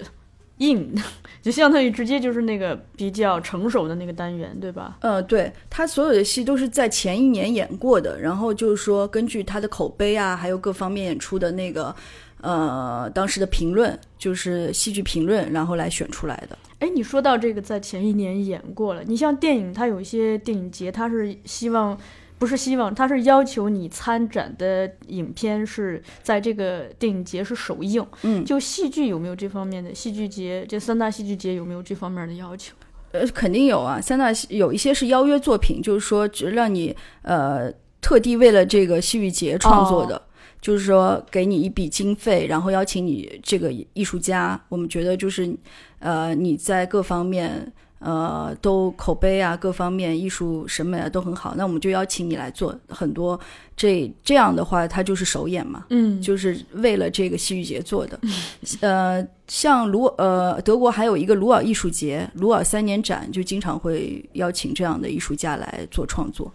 [0.58, 0.94] 硬，
[1.42, 4.98] 就相当于直接就是那个比较成熟的那个单元，对吧？
[5.00, 11.92] 呃，对他所有的戏都是在前一年演过的，然后就是说根据他的口碑啊，还有各方面演出的那个
[12.40, 16.56] 呃当时的评论，就是戏剧评论，然后来选出来的。
[16.78, 19.02] 哎，你说到这个，在前一年演过了。
[19.04, 21.98] 你像电影，它有一些电影节，它是希望，
[22.44, 28.06] 不是希望，他是要求你参展的影片是在这个电影节是首映。
[28.20, 29.94] 嗯，就戏剧有没有这方面的？
[29.94, 32.74] 戏剧节这三大戏剧节有没有这方面的要求？
[33.12, 40.20] 呃，肯定有啊，三大戏有一些是邀约作品，就是说只让你呃特地为了这个戏剧节创作的。
[40.60, 45.54] 就是说，给你一笔经费，然后邀请你这个艺术家，我们觉得就是，
[45.98, 47.72] 呃，你在各方面，
[48.04, 53.40] 呃，都口碑啊，各方面艺术审美啊都很好，那我们就邀请你来做很多。
[53.74, 58.20] 这这样的话，它就是首演嘛，嗯就是为了这个戏剧节做的。
[58.80, 66.52] 呃，像鲁呃德国还有一个鲁尔艺术节，鲁尔三年展就经常会邀请这样的艺术家来做创作，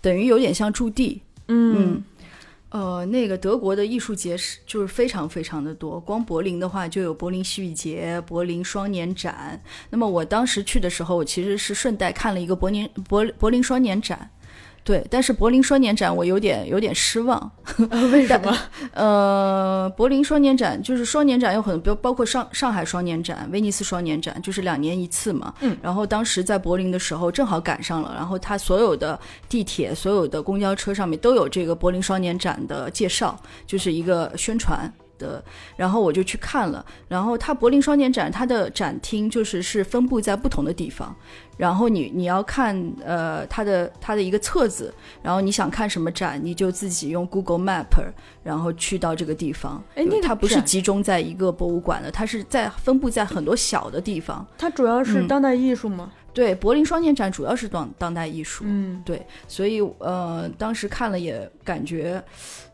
[0.00, 1.22] 等于有点像驻地。
[1.46, 2.02] 嗯，
[2.70, 9.62] 呃，那个德国的艺术节是就是非常非常的多，光柏林的话就有柏林戏剧节、柏林双年展。
[9.88, 14.30] 那么我当时去的时候，我其实是顺带看了一个柏林柏柏林双年展。
[14.88, 17.52] 对，但是柏林双年展我有点有点失望，
[18.10, 18.56] 为什么？
[18.94, 25.52] 呃，柏林双年展就是双年展有很多，包括上上海双年展、威尼斯双年展，就是两年一次嘛。
[25.60, 25.76] 嗯。
[25.82, 34.90] 然后当时在柏林的时候正好赶上了，然后它所有的地铁、所有的公交车上面都有这个柏林双年展的介绍，就是一个宣传。
[35.18, 35.42] 的，
[35.76, 41.14] 然后我就去看了，然后它柏林双年展它的展厅就是是分布在不同的地方，
[41.56, 47.86] 然后你你要看呃它的它的一个册子，然后你想看什么展，你就自己用 Google Map，
[48.42, 49.82] 然后去到这个地方。
[49.94, 54.46] 哎那个它不是集中在一个博物馆的，它是在分布在很多小的地方。
[54.56, 56.12] 它主要是嗯当代艺术吗？
[56.34, 58.62] 对，柏林双年展主要是当当代艺术。
[58.64, 62.22] 嗯，对，所以呃，当时看了也感觉，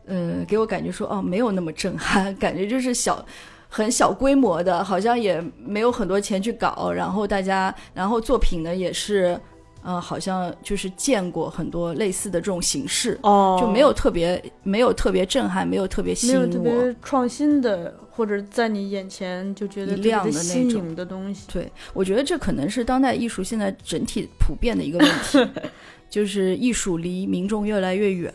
[0.05, 3.25] 呃，给我感觉说哦，没有那么震撼，感觉就是小。
[3.67, 9.37] 很小规模的，好像也没有很多钱去搞，然后大家，然后作品呢也是，
[9.83, 16.57] 呃，好像就是见过很多类似的这种形式，哦，就没有特别没有特别震撼，没有特别吸没有特。
[16.59, 21.45] 别创新的，或者在你眼前就觉得亮的那种的东西。
[21.51, 25.45] 对，我觉得这可能是当代艺术现在整体普遍的一个问题，
[26.09, 28.33] 就是艺术离民众越来越远。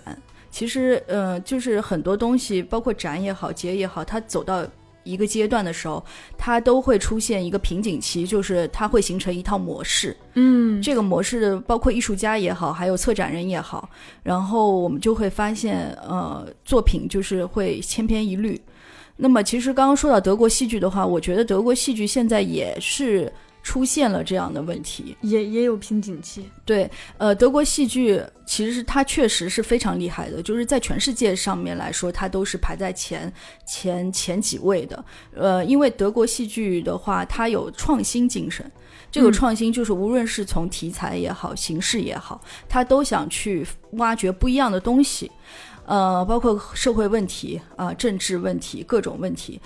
[0.51, 4.67] 其实，呃，就是很多东西，包括展也好，节也好，它走到
[5.05, 6.05] 一个阶段的时候，
[6.37, 10.15] 它都会出现一个瓶颈期，就是它会形成一套模式。
[10.35, 13.89] 嗯，这个模式包括艺术家也好，还有策展人也好，
[14.23, 18.61] 然后我们就会发现，呃，作品就是会千篇一律。
[19.17, 25.17] 那么，其实刚刚说到德国戏剧的话，我觉得德国戏剧现在也是出现了这样的问题。
[25.21, 26.51] 也也有瓶颈期。
[26.65, 33.33] 对，呃，德国戏剧其实是它确实是非常厉害的，就是在全世界上面来说，它都是排在前
[33.67, 35.05] 前前几位的。
[35.35, 38.71] 呃，因为德国戏剧的话，它有创新精神。
[39.13, 45.29] 这个嗯创新就是无论是从题材也好，形式也好，它都想去挖掘不一样的东西，
[45.85, 49.61] 呃，包括社会问题啊、政治问题、各种问题，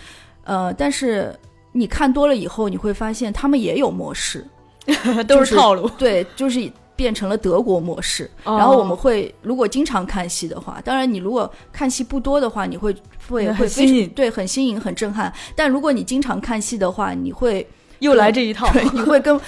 [0.44, 1.38] 呃，但是
[1.76, 4.46] 你看多了以后，你会发现他们也有模式，
[5.26, 5.88] 都是套路。
[5.98, 8.30] 对，就是变成了德国模式。
[8.44, 12.94] 哦然后我们会，如果经常看戏的话，当然你如果看戏不多的话，你会
[13.28, 15.32] 会很会非新颖对很新颖、很震撼。
[15.56, 17.66] 但如果你经常看戏的话，你会
[17.98, 18.70] 又来这一套。
[18.72, 19.38] 对， 你会跟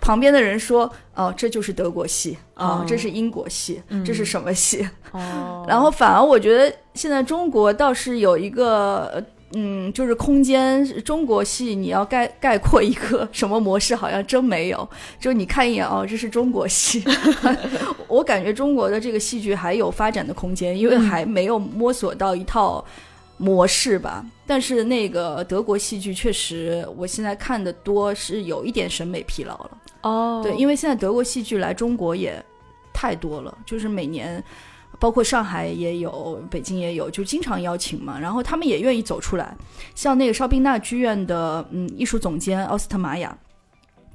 [0.00, 4.88] 旁边的人说，哦，这就是德国戏，哦哦，这是英国戏，这是什么戏？
[5.12, 9.22] 哦， 然后反而我觉得现在中国倒是有一个。
[9.52, 14.88] 呃嗯，就是空间，中国戏你要概概括一个什么模式，好像真没有。
[15.20, 17.04] 就你看一眼哦，这是中国戏。
[18.08, 22.84] 我感觉中国的这个戏剧还有发展的空间，因为还没有摸索到一套
[23.36, 24.24] 模式吧。
[24.46, 29.70] 但是那个德国戏剧确实，我现在看的多是有一点审美疲劳了。
[30.02, 32.44] 哦，对，因为现在德国戏剧来中国也
[32.92, 34.42] 太多了，就是每年，
[34.98, 38.18] 包括上海也有，北京也有，就经常邀请嘛。
[38.18, 39.56] 然后他们也愿意走出来，
[39.94, 43.36] 像那个邵宾纳剧院的嗯艺术总监奥斯特玛雅。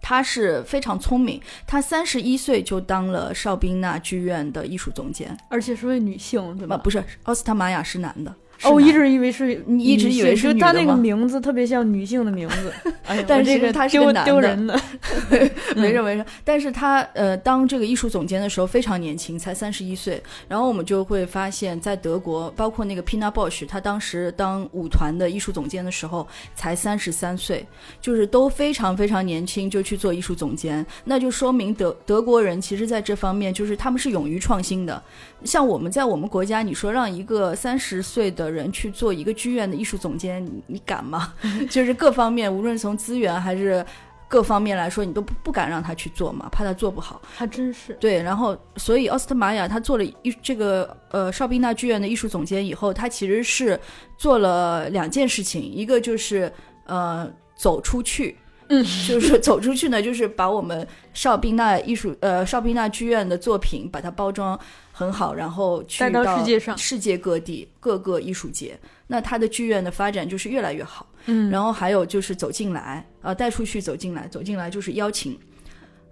[0.03, 5.38] 他是非常聪明，他三十一岁就当了邵宾纳剧院的艺术总监。
[5.47, 6.75] 而且是位女性，对吧？
[6.75, 8.36] 啊，不是，奥斯特玛雅是男的。
[8.62, 12.71] 是哦，我一直以为是你一直以为是就她那个名字特别像女性的名字，
[13.08, 14.82] 哎，但是这个其实她是个丢男的丢人的。
[15.76, 20.21] 没事没事，但是他呃当这个艺术总监的时候非常年轻，才三十一岁。
[20.47, 27.65] 然后我们就会发现，在德国，包括那个 Pina Bausch，他当时当舞团的艺术总监的时候才三十三岁，
[28.00, 35.02] 就是都非常非常年轻就去做艺术总监，那就说明德德国人其实在这方面就是他们是勇于创新的。
[35.43, 41.33] 像我们在我们国家，你说让一个三十岁的人去做一个剧院的艺术总监，你你敢吗？
[41.69, 43.85] 就是各方面，无论从资源还是
[44.27, 47.21] 各方面来说，你都不不敢让他去做嘛，怕他做不好。
[47.35, 47.93] 还真是。
[47.99, 53.79] 对，然后所以奥斯特玛雅他做了艺这个呃邵宾纳剧院的艺术总监以后，他其实是
[54.17, 56.51] 做了两件事情，一个就是
[56.85, 58.37] 呃走出去。
[58.73, 64.57] 嗯，就是走出去呢，就是把我们邵宾纳艺术呃邵宾纳剧院的作品把它包装
[65.01, 66.77] 很好，然后去带到世界上。
[66.77, 71.07] 世界各地各个艺术节，那他的剧院的发展就是越来越好。
[71.25, 75.35] 嗯，然后还有就是走进来，呃，带出去走进来，走进来就是邀请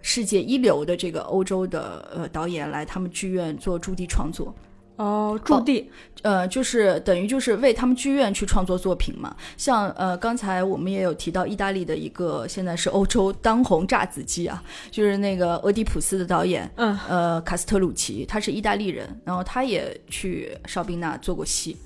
[0.02, 4.56] 世界一流的这个欧洲的呃导演来他们剧院做驻地创作，
[5.00, 5.90] 哦，驻地
[6.24, 9.34] 呃，就是等于就是为他们剧院去创作作品嘛。
[9.56, 21.78] 像呃，刚才我们也有提到意大利的一个现在是欧洲当红炸子鸡啊，就是那个俄狄浦斯的导演，嗯，呃，卡斯特鲁奇，他是意大利人，然后他也去邵宾纳做过戏。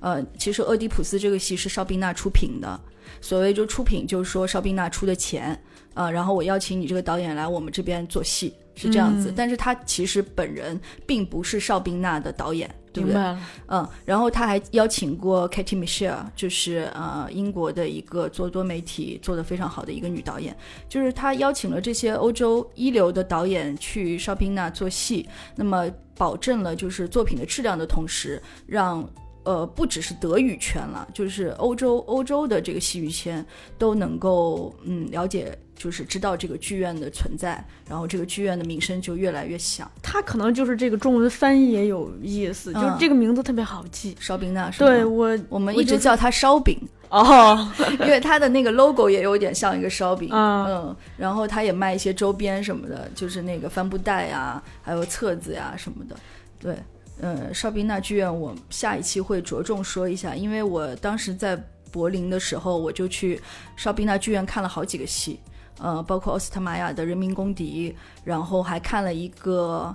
[0.00, 2.80] 呃，其实俄狄浦斯这个戏是邵宾纳出品的，
[3.20, 9.30] 所谓就出品就是说邵宾纳出的钱，啊、然后我邀请你这个导演来我们这边做戏，是这样子。
[9.30, 13.20] 嗯但是他其实本人并不是邵宾娜的导演，对不对？
[13.68, 20.56] 嗯，然后他还邀请过 Katie Michelle，就是呃英国的一个做多媒体做得非常好的一个女导演，
[20.88, 29.08] 就是他邀请了这些欧洲一流的导演去邵宾娜做戏，那么保证了就是作品的质量的同时，让
[29.44, 33.44] 呃不只是德语圈了，就是欧洲欧洲的这个戏剧圈
[33.78, 35.56] 都能够嗯了解。
[35.74, 39.90] 就是知道这个剧院的存在，然后这个剧院的名声就越来越响。
[40.00, 44.16] 它可能就是这个中文翻译也有意思，就是嗯这个名字特别好记。
[44.20, 44.88] 邵宾纳是吗？
[44.88, 46.78] 对我，我们一直叫它烧饼。
[47.08, 56.14] 哦， 因为它的那个 logo 也有点像一个烧饼，嗯嗯，然后它也卖一些周边什么的，就是那个帆布袋呀，还有册子呀什么的，
[56.60, 56.76] 对，
[57.20, 61.56] 嗯，邵宾纳剧院我下一期会着重说一下，因为我当时在
[61.90, 63.40] 柏林的时候，我就去
[63.76, 65.38] 邵宾纳剧院看了好几个戏，
[65.78, 67.90] 呃，包括奥斯特玛雅的《人民公敌》，
[68.24, 69.94] 然后还看了一个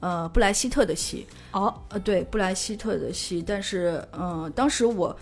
[0.00, 5.16] 呃布莱希特的戏，哦，呃，对，布莱希特的戏，但是，嗯、当时我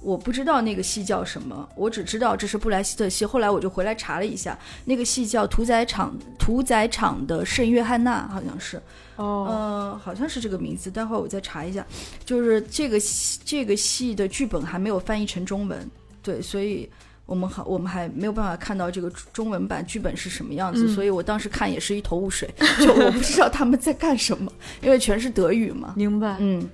[0.00, 3.24] 我不知道那个戏叫什么，我只知道这是布莱希特戏。
[3.24, 8.80] 后来我就回来查了一下，那个戏叫《屠宰场屠宰场的圣约翰娜》，好像是，
[9.16, 10.90] 哦，呃，好像是这个名字。
[10.90, 11.84] 待会儿我再查一下。
[12.24, 15.90] 就是这个戏这个戏的剧本还没有翻译成中文，
[16.22, 16.88] 对，所以。
[17.28, 24.48] 我们还我们还没有办法看到这个中文版剧本是什么样子，嗯所以我当时看也是一头雾水， 就我不知道他们在干什么，
[24.80, 25.92] 因为全是德语嘛。
[25.96, 26.36] 明白。
[26.38, 26.64] 嗯，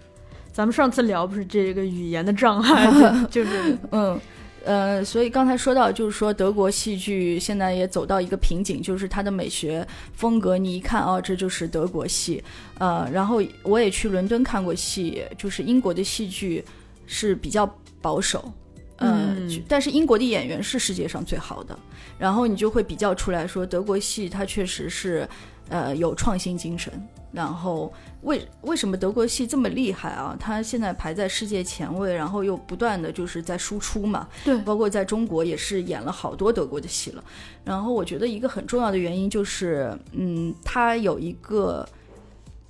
[0.52, 2.86] 咱们上次聊不是这个语言的障碍，
[3.30, 4.20] 就就是嗯，
[4.64, 12.44] 呃，所以刚才说到，就是说德国戏剧现在也走到一个瓶颈，就是它的美学风格，你一看哦，这就是德国戏。
[12.78, 16.62] 呃，然后我也去伦敦看过戏，就是英国的戏剧
[17.07, 17.66] 是比较
[18.03, 18.53] 保守，
[18.96, 21.76] 呃，嗯但是英国的演员是世界上最好的，
[22.18, 25.26] 然后你就会比较出来说，德国戏它确实是
[25.70, 26.92] 呃有创新精神。
[27.32, 27.90] 然后
[28.23, 30.37] 为为什么德国戏这么厉害啊？
[30.39, 34.29] 它现在排在世界前位，然后又不断的就是在输出嘛。
[34.45, 37.25] 对包括在中国也是演了好多德国的戏了。
[37.64, 41.87] 然后我觉得一个很重要的原因就是，嗯，它有一个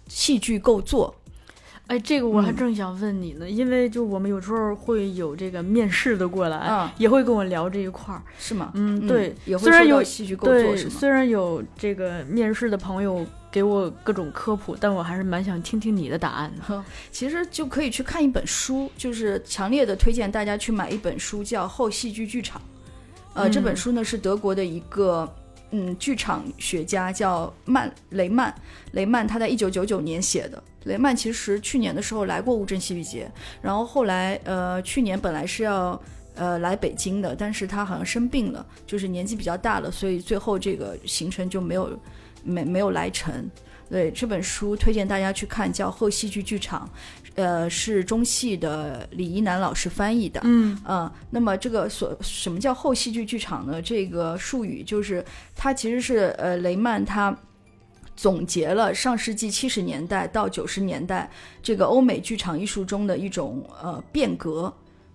[0.08, 1.14] 戏剧构作，
[1.86, 8.22] 哎，这个我还嗯正想问你呢，因为就我们有时候会有这个面试的过来，嗯也会跟我聊这一块儿。
[8.38, 8.70] 是吗？
[8.74, 10.90] 嗯，对，也会说虽然有到戏剧构作，是吗？
[10.98, 16.84] 虽然有这个面试的朋友给我各种科普，但我还是蛮想听听你的答案的。
[17.10, 22.60] 其实就可以去看一本书，就是强烈的推荐大家去买一本书，叫《后戏剧剧场》。
[23.34, 25.30] 呃，嗯这本书呢是德国的一个
[25.70, 28.54] 嗯剧场学家叫曼雷曼，
[28.92, 30.62] 雷曼他在一九九九年写的。
[30.84, 33.30] 雷曼其实去年的时候来过乌镇戏剧节，
[33.60, 36.00] 然后后来呃去年本来是要
[36.34, 41.96] 呃来北京的，但是他好像生病了，就是年纪比较大了，所以最后这个行程就没有
[42.42, 43.50] 没没有来成。
[43.90, 46.88] 对这本书推荐大家去看，叫《后戏剧剧场》，
[47.34, 50.40] 呃，是中戏的李一楠老师翻译的。
[50.44, 53.82] 嗯嗯，那么这个所什么叫后戏剧剧场呢？
[53.82, 55.22] 这个术语就是
[55.54, 57.36] 它其实是呃雷曼他
[58.16, 61.30] 总结了上世纪七十年代到九十年代
[61.62, 64.72] 这个欧美剧场艺术中的一种呃变革，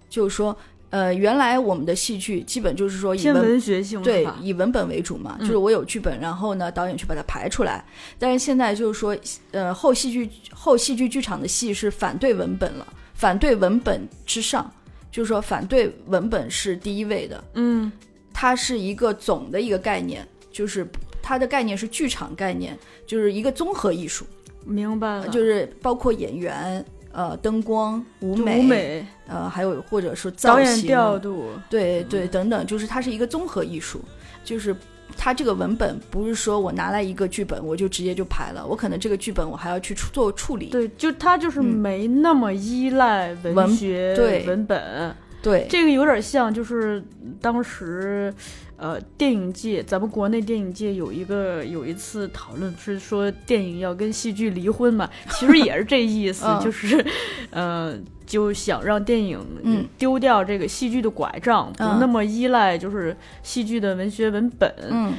[0.07, 0.55] 就是说
[0.89, 7.83] 呃原来我们的戏剧基本就是说以文文学性对以文本为主嘛，嗯就是我有剧本，然后呢，导演去把它排出来。
[8.17, 9.17] 但是现在就是说，
[9.51, 14.71] 呃，后戏剧后戏剧剧场的戏是反对文本了，反对文本之上，
[15.11, 17.91] 就是说反对文本是第一位的，嗯
[18.33, 20.87] 它是一个总的一个概念，就是
[21.21, 24.25] 它的概念是剧场概念，就是一个综合艺术，
[24.63, 26.85] 明白了，就是包括演员。
[27.17, 33.99] 呃，灯光、舞美，舞美呃，还有或者说导演造型、调度，对对，等等，就是它是一个综合艺术，
[34.43, 34.75] 就是
[35.17, 40.67] 它这个文本不是说我拿来一个剧本我就直接就排了，我可能这个剧本我还要去处做处理。
[40.67, 41.65] 对，就它就是嗯。
[41.65, 44.45] 没那么依赖文文学对。
[44.45, 47.03] 文本，对，这个有点像，就是
[47.41, 48.31] 当时，
[48.77, 56.59] 呃，电影界，咱们国内电影界有一个有一次讨论是说电影要跟戏剧离婚嘛， 其实也是这意思，嗯。
[56.63, 57.05] 就是，
[57.49, 61.93] 呃，就想让电影嗯丢掉这个戏剧的拐杖，嗯。
[61.93, 65.13] 不那么依赖就是戏剧的文学文本，嗯。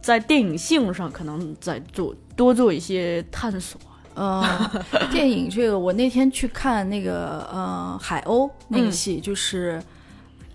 [0.00, 3.78] 在电影性上可能再做多做一些探索。
[4.14, 4.42] 呃，
[5.12, 8.92] 电影这个我那天去看那个呃海鸥那个嗯。
[8.92, 9.82] 戏，就是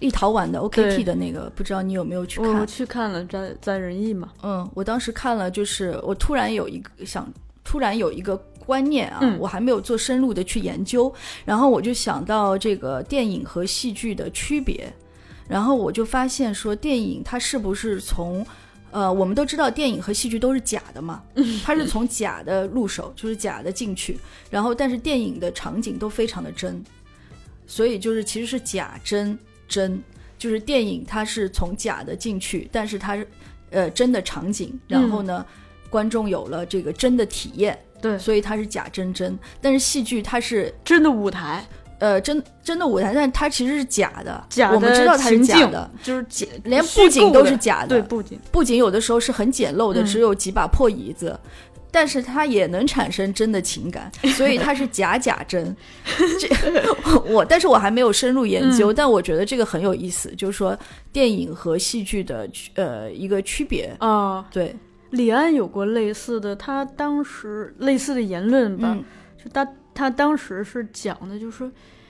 [0.02, 2.60] 立陶宛的 OKT 的那个，不知道你有没有去看？
[2.60, 2.66] 我？
[2.66, 7.32] 去看了，在在仁义嘛，嗯，我当时看了，就是我突然有一个想，
[7.64, 8.36] 突然有一个
[8.66, 9.38] 观念啊，嗯。
[9.40, 11.14] 我还没有做深入的去研究，
[11.46, 14.92] 然后我就想到这个电影和戏剧的区别，
[15.48, 18.46] 然后我就发现说，电影它是不是从
[18.90, 21.24] 呃，我们都知道电影和戏剧都是假的嘛，
[21.64, 26.84] 它是从假的入手，就是假的进去，然后但是电影的场景都非常的真，
[27.68, 29.38] 所以就是其实是假真
[29.72, 30.04] 真，
[30.38, 33.26] 就是电影它是从假的进去，但是它是
[33.70, 35.46] 呃真的场景，然后呢，
[35.90, 39.40] 观众有了这个真的体验，对，所以它是假真真。
[39.62, 41.66] 但是戏剧它是真的舞台，
[42.00, 48.38] 呃真真的舞台，但它其实是假的，假的我们知道它是假的，就是假连布景都是假的，对，布景。
[48.52, 51.40] 布景有的时候是很简陋的，嗯只有几把破椅子。
[51.92, 55.76] 但是它也能产生真的情感， 所以它是假假真。
[56.40, 56.48] 这
[57.26, 60.78] 我，但是我还没有深入研嗯究，但我觉得这个很有意思，就是说
[61.12, 63.94] 电影和戏剧的区呃一个区别。
[64.00, 64.76] 啊，对，
[65.12, 69.04] 李安有过类似的，他当时类似的言论吧，嗯
[69.44, 71.70] 就他他当时是讲的，就是说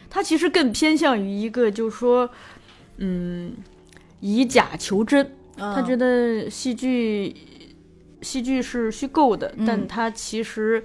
[0.10, 2.30] 他其实更偏向于一个，就是说，
[2.98, 3.54] 嗯，
[4.20, 5.36] 以假求真。
[5.58, 7.36] 他觉得得戏剧
[8.22, 9.66] 戏剧是虚构的，嗯。
[9.66, 10.84] 但它其实。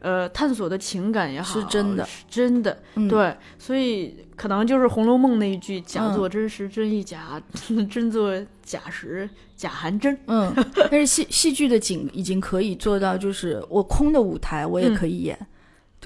[0.00, 3.08] 呃，探索的情感也好，是真的，是真的，嗯。
[3.08, 6.14] 对，所以可能就是《红楼梦》那一句“假嗯。
[6.14, 7.40] 作真时真亦假，
[7.90, 8.30] 真作
[8.62, 10.14] 假时假含真”。
[10.28, 10.52] 嗯，
[10.90, 15.38] 但是戏戏剧的景已经可以做到，就是我空的舞台我也可以演，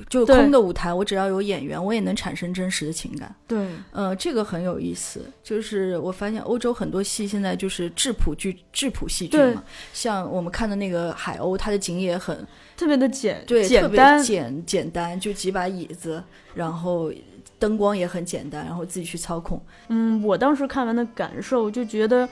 [0.08, 3.34] 就空的舞台我只要有演员，我也能产生真实的情感。
[3.46, 12.46] 对，呃，这个很有意思，就是我发现欧洲很多戏现在就是质朴剧、质朴戏剧嘛，像我们看的那个海鸥，它的景也很
[12.76, 16.22] 特别的简对，特别简单，简简单，就几把椅子，
[16.54, 17.12] 然后
[17.58, 19.60] 灯光也很简单，然后自己去操控。
[19.88, 22.28] 嗯，我当时看完的感受就觉得，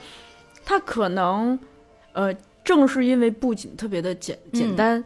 [0.63, 1.57] 它可能，
[2.13, 5.03] 呃，正是因为布景特别的简简单，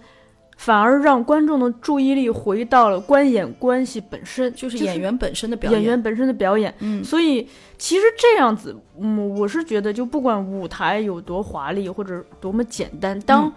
[0.62, 5.82] 反而让观众的注意力回到了观演关系本身，就是演员本身的表演。
[5.82, 7.04] 演员本身的表演，嗯。
[7.04, 7.50] 所以
[7.80, 13.54] 其实这样子，嗯，我是觉得，就不管舞台有多华丽或者多么简单，当嗯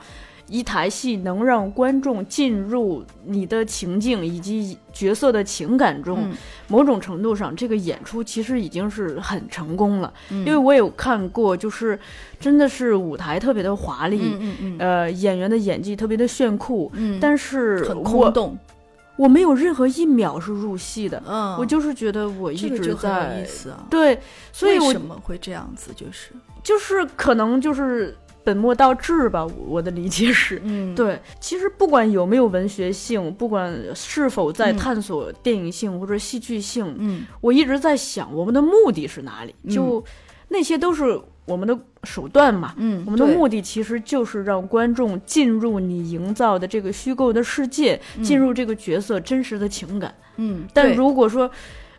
[0.46, 6.36] 一台戏能让观众进入你的情境以及角色的情感中，嗯
[6.68, 10.12] 某种程度上，这个演出其实已经是很成功了。
[10.30, 11.98] 嗯因为我有看过，就是
[12.38, 14.36] 真的是舞台特别的华丽，
[14.78, 18.58] 呃，演员的演技特别的炫酷，嗯，但是很空洞。
[19.16, 23.86] 我没有任何一秒是入戏的，嗯，我就是觉得我一直在意思啊。
[23.88, 24.20] 对，
[24.52, 25.92] 所以我为什么会这样子？
[25.94, 26.32] 就是
[26.64, 30.60] 就是可能就是本末倒置吧，我的理解是。
[30.64, 39.54] 嗯，对，其实不管有没有文学性，不管是否在嗯探索电影性或者戏剧性，嗯我一直在想我们的目的是哪里？
[39.70, 40.04] 就
[40.48, 42.74] 那些都是我们的手段嘛。
[42.76, 50.14] 嗯，我们的目的其实就是让观众进入你营造的这个虚构的世界，进入这个角色真实的情感。
[50.36, 51.50] 嗯，但如果说，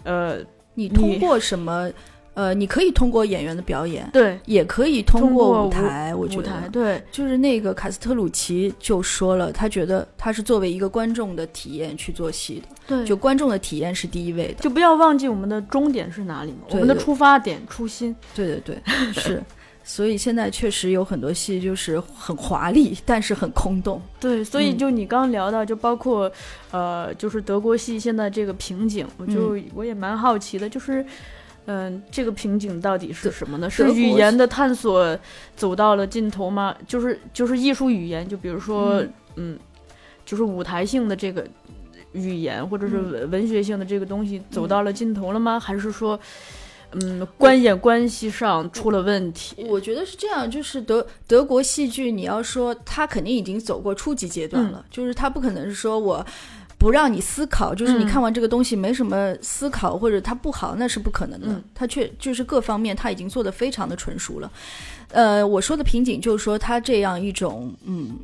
[0.04, 0.38] 呃，
[0.76, 1.90] 你你通过什么？
[2.36, 6.14] 呃，你可以通过演员的表演，对也可以通通过舞台。
[6.14, 14.56] 我觉得舞台，对，就是那个卡斯特鲁奇就说了，他觉得他是作为一个观众的体验去做戏的，对，就观众的体验是第一位的。
[14.56, 18.16] 就不要忘记我们的终点是哪里嘛，我们的出发点、初心。
[18.36, 19.42] 对对对，是。
[19.88, 24.02] 所以现在确实有很多戏就是很华丽，但是很空洞。
[24.20, 26.32] 对，所以嗯就你刚刚聊到，就包括，
[26.72, 31.06] 呃，就是德国戏现在这个瓶颈，我就、我也蛮好奇的，就是，
[31.66, 33.70] 嗯、这个瓶颈到底是什么呢？
[33.70, 35.18] 是语言的探索
[35.56, 36.76] 走到了尽头吗？
[36.88, 39.60] 就是就是艺术语言，就比如说，嗯嗯
[40.26, 41.46] 就是舞台性的这个
[42.14, 45.60] 语言，或者是嗯文文学性的这个东西走到了尽头了吗？
[45.60, 46.20] 还是说？
[47.02, 49.66] 嗯，观演关系上出了问题。
[49.68, 56.26] 我觉得是这样，就是德德国戏剧，你要说它肯定已经走过初级阶段了，嗯就是它不可能是说我
[56.86, 61.48] 不让你思考，就是你嗯看完这个东西没什么思考或者它不好，那是不可能的。
[61.48, 64.52] 嗯它确就是各方面它已经做得非常的纯熟了。
[65.10, 68.20] 呃，我说的瓶颈就是说它这样一种嗯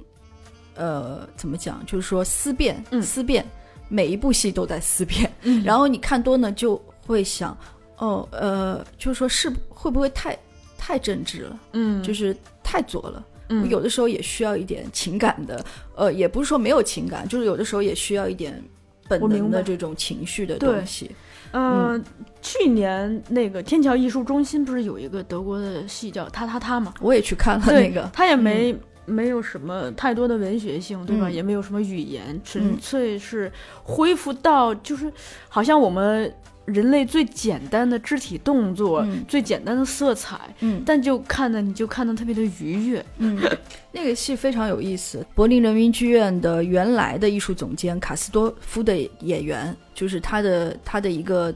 [0.75, 3.43] 呃怎么讲，就是说思辨，嗯思辨，
[3.89, 5.27] 每一部戏都在思辨。
[5.41, 7.57] 嗯 然后你看多呢，就会想，
[7.97, 10.37] 哦，呃，就是说是会不会太
[10.77, 13.25] 太政治了，嗯，就是太左了。
[13.51, 15.63] 嗯有的时候也需要一点情感的，
[15.95, 18.63] 呃，也不是说没有情感，就是有的时候也需要一点
[19.07, 21.11] 本能的这种情绪的东西。
[21.53, 22.01] 嗯，
[22.41, 26.93] 去年那个天桥艺术中心不是有一个德国的戏叫《他他他》吗？
[27.01, 28.73] 我也去看了，那个，他也没、
[29.05, 31.27] 没有什么太多的文学性，对吧？
[31.27, 33.51] 嗯也没有什么语言，纯嗯粹是
[33.83, 35.11] 恢复到就是
[35.49, 36.33] 好像我们
[36.73, 43.05] 人类最简单的肢体动作、嗯最简单的色彩，嗯但就看的你就看的特别的愉悦。
[43.17, 43.39] 嗯，
[43.91, 45.25] 那个戏非常有意思。
[45.35, 51.53] 柏林人民剧院的原来的艺术总监卡斯多夫的演员，就是他的他的一个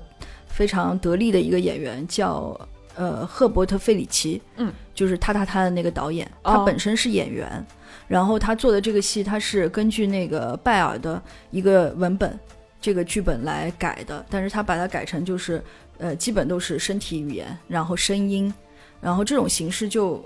[0.47, 2.59] 非常得力的一个演员叫
[2.95, 7.65] 呃赫伯特费里奇，嗯，就是他他他的那个导演，哦他本身是演员，
[8.07, 12.39] 然后他做的这个戏，他是根据那个拜尔的一个文本。
[12.85, 15.59] 这个剧本来改的，但是他把它改成就是，
[15.97, 18.53] 呃，基本都是身体语言，然后声音，
[19.01, 20.23] 然后这种形式就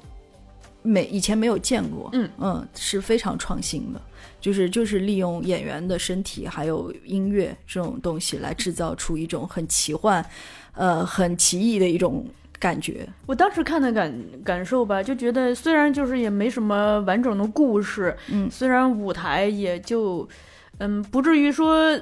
[0.81, 4.01] 没以前没有见过，嗯嗯是非常创新的，
[4.41, 10.25] 就是就是利用演员的身体还有音乐这种东西来制造出一种很奇幻，
[10.73, 12.25] 呃，很奇异的一种
[12.59, 13.07] 感觉。
[13.25, 20.27] 我当时看的感感受吧，就觉得虽然就是也没什么完整的故事，嗯虽然舞台也就，
[20.79, 21.97] 嗯，不至于说，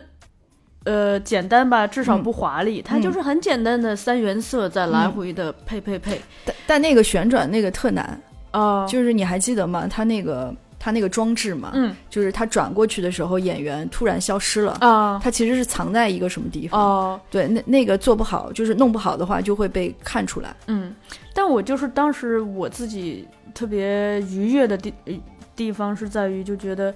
[0.88, 2.24] 呃，简单吧，至少嗯。
[2.24, 8.22] 不华丽，它就是很简单的三原色在来回的配配配，但但那个旋转那个特难，
[8.52, 9.86] 啊、就是你还记得吗？
[9.90, 11.94] 它那个它那个装置嘛，嗯。
[12.10, 14.78] 就是它转过去的时候，演员突然消失了。
[14.80, 16.82] 啊他其实是藏在一个什么地方？
[16.82, 17.22] 哦。
[17.30, 20.56] 对，那那个做不好，就是弄不好的话，就会被看出来。
[20.68, 20.96] 嗯，
[21.34, 25.14] 但我就是当时我自己特别愉悦的地呃
[25.54, 26.94] 地方是在于，就觉得，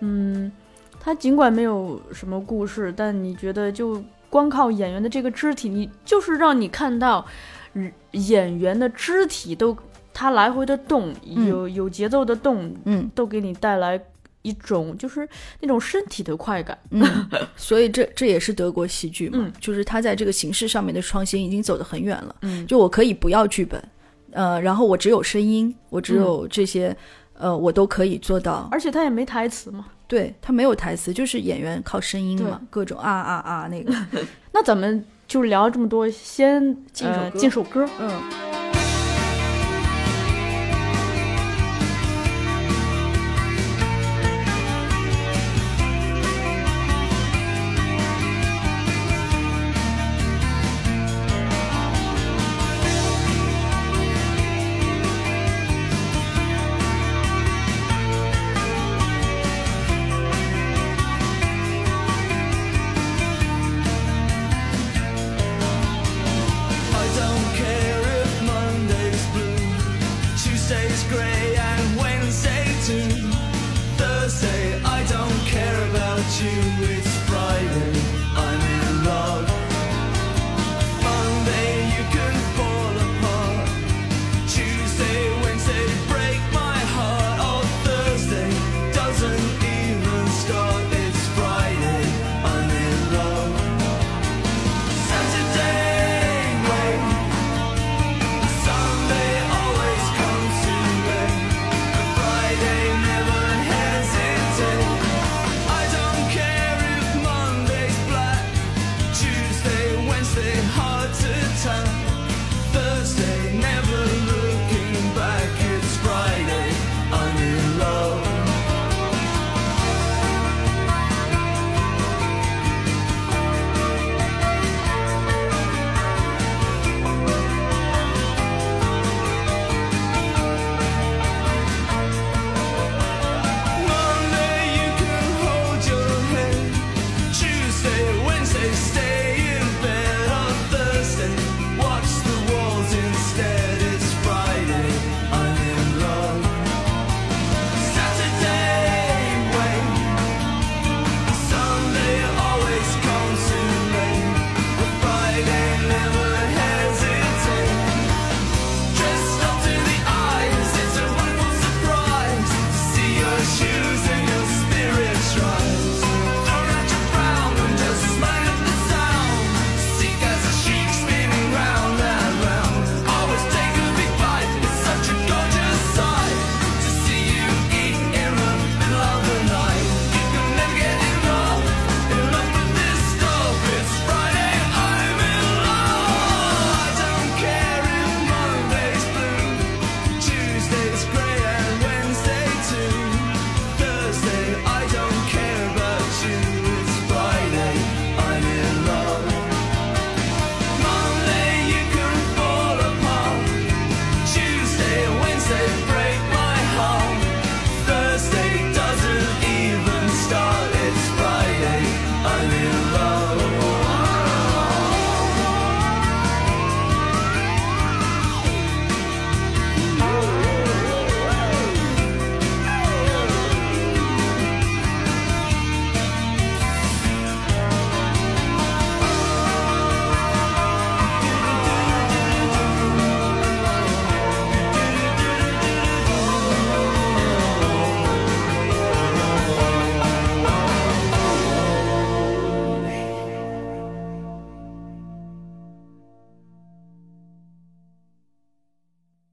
[0.00, 0.50] 嗯，
[1.02, 7.26] 它尽管没有什么故事，但你觉得就光靠演员的这个肢体，你就是让你看到
[7.72, 9.74] 嗯演员的肢体都
[10.12, 13.98] 他来回的动，有有节奏的动，嗯都给你带来
[14.42, 15.26] 一种就是
[15.60, 16.78] 那种身体的快感。
[16.90, 17.02] 嗯，
[17.56, 22.36] 所以这这也是德国戏剧嘛，嗯就是他在这个形式上面的创新已经走得很远了。
[22.42, 23.82] 嗯就我可以不要剧本，
[24.32, 26.94] 呃，然后我只有声音，我只有这些，
[27.34, 28.68] 呃，我都可以做到。
[28.70, 29.86] 而且他也没台词嘛。
[30.10, 33.94] 对他没有台词，就是演员靠声音嘛，各种啊啊啊那个。
[34.50, 37.88] 那咱们就聊这么多，先进首歌呃进首歌。
[38.00, 38.10] 嗯，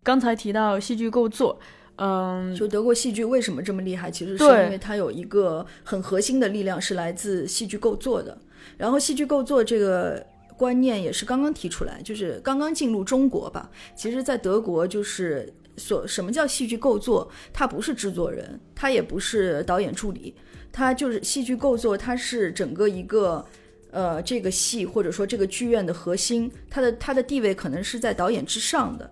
[0.07, 1.59] 刚才提到戏剧构作，
[1.97, 4.09] 嗯，就德国戏剧为什么这么厉害？
[4.09, 8.37] 其实是因为它有一个很核心的力量是来自戏剧构作的。
[8.77, 13.69] 然后戏剧构作这个观念也是刚刚提出来，就是刚刚进入中国吧。
[13.97, 17.29] 其实，在德国就是所什么叫戏剧构作？
[17.51, 20.33] 它不是制作人，它也不是导演助理，
[20.71, 23.45] 它就是戏剧构作，它是整个一个。
[23.89, 29.09] 呃，这个戏或者说这个剧院的核心，它的它的地位可能是在导演之上的。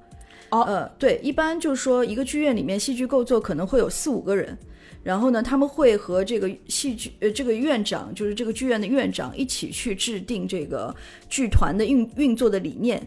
[0.51, 4.57] 哦呃，对，一般就是说一个剧院里面戏剧构作可能会有四五个人，
[5.03, 10.95] 然后呢，他们会和这个戏剧呃这个院长，就是这个剧院的院长一起去制定这个
[11.29, 13.05] 剧团的运运作的理念。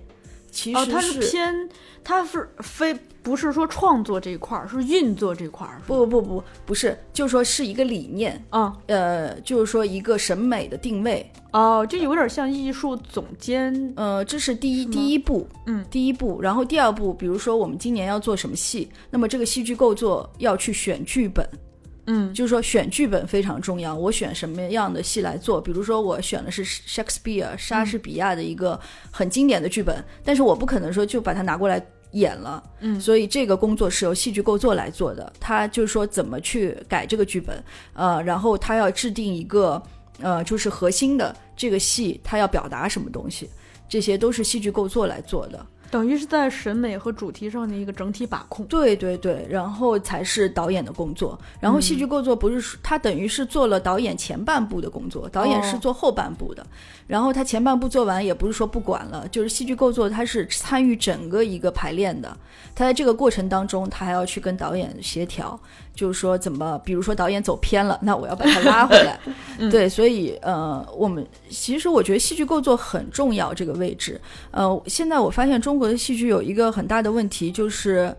[0.51, 1.69] 其实哦，它是偏，
[2.03, 15.85] 它是非不是说创作这一块儿，是运作这块儿，是吧不不不不是，就是说是一个理念，啊呃，就是说一个审美的定位，哦，就有点像艺术总监，呃，这是第一吗第一步，嗯。
[15.91, 21.47] 第一步，然后第二步，比如说我们今年要做什么戏，那么这个戏剧构作要去选剧本，
[22.11, 23.95] 嗯就是说选剧本非常重要。
[23.95, 25.61] 我选什么样的戏来做？
[25.61, 28.81] 比如说我选的是 Shakespeare 莎士比亚的一个
[29.11, 31.81] 很经典的剧本，但是我不可能说就把它拿过来
[32.13, 35.31] 演了，嗯所以这个工作是由戏剧构作来做的。
[35.39, 39.81] 他就是说怎么去改这个剧本，呃，然后他要制定一个
[40.21, 43.51] 呃，就是核心的这个戏，他要表达什么东西，
[43.87, 45.67] 这些都是戏剧构作来做的。
[45.91, 48.67] 等于是在审美和主题上的一个整体把控。
[48.67, 51.39] 对对对，然后才是导演的工作。
[51.61, 56.67] 然后戏剧构作不是说他等于是做了导演前半部的工作，导演是做后半部的。
[57.07, 62.37] 然后他前半部做完，也不是说不管了，就是戏剧构作他是参与整个一个排练的。
[62.75, 65.59] 他在这个过程当中，他还要去跟导演协调，
[65.99, 69.19] 就是说怎么，比如说导演走偏了，那我要把他拉回来。
[69.69, 74.21] 对，所以呃，我们其实我觉得戏剧构作很重要这个位置。
[74.53, 78.15] 呃，现在我发现中国的戏剧有一个很大的问题，就是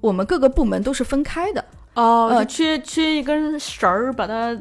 [0.00, 1.64] 我们各个部门都是分开的。
[1.94, 4.52] 哦，呃缺缺一根绳儿把它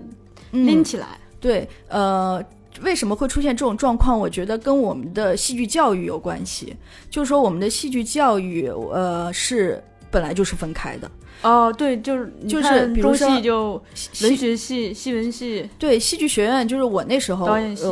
[0.51, 1.07] 嗯拎起来。
[1.39, 2.39] 对，呃，
[2.81, 4.19] 为什么会出现这种状况？
[4.19, 6.75] 我觉得跟我们的戏剧教育有关系。
[7.09, 9.83] 就是说，我们的戏剧教育，呃，是
[10.15, 11.11] 本来就是分开的。
[11.41, 13.83] 哦，对，就是就是中比如就
[14.21, 17.45] 文学系、戏文系，对戏剧学院，就是我那时候，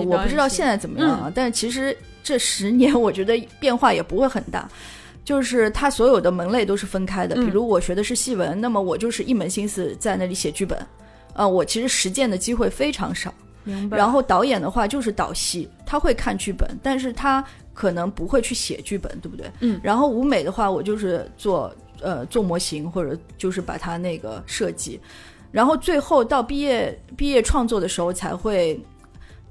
[0.05, 4.69] 我不知道现在怎么样啊，但是其实这十年，我觉得变化也不会很大。
[5.26, 10.78] 就是它所有的门类都是分开的，嗯比如我学的是戏文，那么我就是一门心思在那里写剧本，
[11.34, 13.34] 呃，我其实实践的机会非常少。
[13.65, 13.97] 明白？
[13.97, 17.43] 然后导演的话就是导戏，他会看剧本，但是他
[17.74, 19.49] 可能不会去写剧本，对不对？
[19.61, 21.74] 嗯然后舞美的话，我就是做
[22.04, 24.99] 呃做模型或者就是把它那个设计，
[25.51, 28.80] 然后最后到毕业毕业创作的时候才会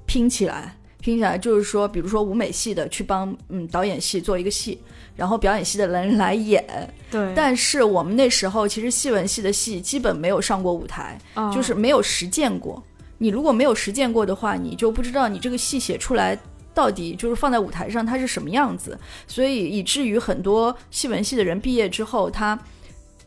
[0.05, 0.77] 拼起来。
[0.99, 4.79] 拼起来就是说，比如说舞美系的去帮嗯导演系做一个戏，
[5.17, 6.63] 然后表演系的人来演。
[7.11, 12.81] 对，但是我们那时候其实戏文系的戏基本没有上过舞台，啊就是没有实践过。
[13.17, 16.39] 你如果没有实践过的话，你就不知道你这个戏写出来
[16.73, 18.97] 到底就是放在舞台上它是什么样子，
[19.27, 22.57] 所以以至于很多戏文系的人毕业之后，他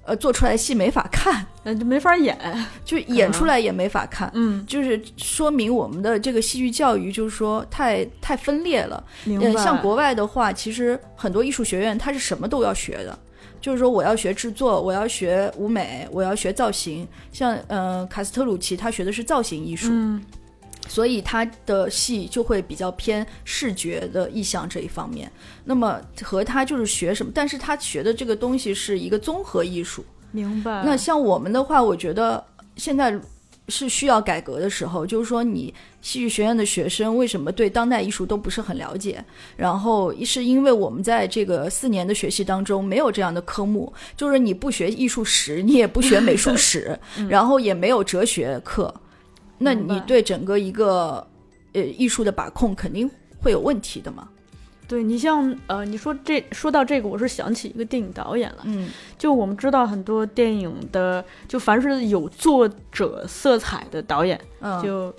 [0.05, 2.38] 呃做出来的戏没法看，呃就没法演。
[2.84, 4.30] 就演出来也没法看。
[4.34, 9.03] 嗯，就是说明我们的这个戏剧教育，就是说太太分裂了。
[9.24, 9.62] 呃，明白。
[9.62, 13.18] 像国外的话，其实很多艺术学院它是什么都要学的，
[13.61, 17.07] 就是说我要学制作，我要学舞美，我要学造型。
[17.32, 20.22] 像呃卡斯特鲁奇他学的是造型艺术，嗯，
[20.89, 25.30] 所以他的戏就会比较偏视觉的意象这一方面。
[25.64, 30.05] 那么和他就是学什么，但是他学的这个东西是一个综合艺术。
[30.32, 30.82] 明白。
[30.84, 32.45] 那像我们的话，我觉得
[32.76, 33.18] 现在
[33.68, 39.24] 是需要改革的时候，就是说你戏剧学院的学生为什么对当代艺术都不是很了解？
[39.57, 46.97] 然后是因为我们在这个四年的学习当中没有这样的科目，就是你不学艺术史，你也不学美术史，
[47.28, 48.95] 然后也没有哲学课，
[49.59, 51.27] 那你对整个一个
[51.73, 53.11] 呃艺术的把控肯定
[53.43, 54.29] 会有问题的嘛？
[54.89, 58.59] 对你像呃，你说这说到这个，我是想起一个电影导演了。
[58.67, 58.89] 嗯
[59.19, 65.13] 就我们知道很多电影的，就凡是有作者色彩的导演，嗯，就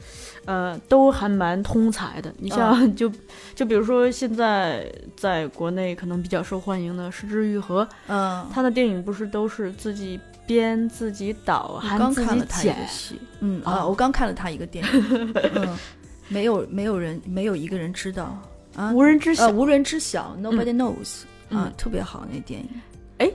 [0.46, 2.34] 呃都还蛮通才的。
[2.38, 3.12] 你像、就
[3.54, 10.18] 就比如说现在在国内可能比较受欢迎的石之愈合，嗯，他的电影不是都是自己
[10.48, 12.88] 编、自己导，我刚还自己看了他一个剪。
[12.88, 15.78] 戏，嗯啊，哦我刚看了他一个电影， 嗯，
[16.30, 18.40] 没有没有人没有一个人知道
[18.76, 22.70] 啊，无人知晓、呃无人知晓，Nobody knows 啊嗯，特别好那电影，
[23.20, 23.30] 哎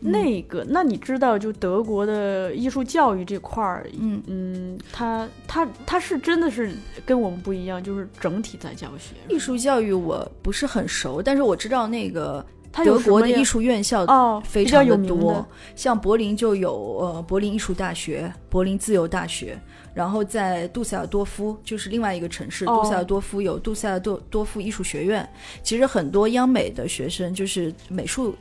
[0.00, 6.72] 嗯那个，那你知道，就德国的艺术教育这块儿，嗯嗯，他他他是真的是
[7.04, 9.16] 跟我们不一样，就是整体在教学。
[9.28, 12.46] 艺术教育我不是很熟，但是我知道那个
[12.84, 19.58] 德国的艺术院校哦，非常的多的，像柏林就有呃柏林艺术大学、柏林自由大学，
[19.94, 25.28] 然后在杜塞尔多夫就是另外一个城市，哦杜塞尔多夫有杜塞尔多多夫艺术学院。
[25.62, 28.34] 其实很多央美的学生就是美术。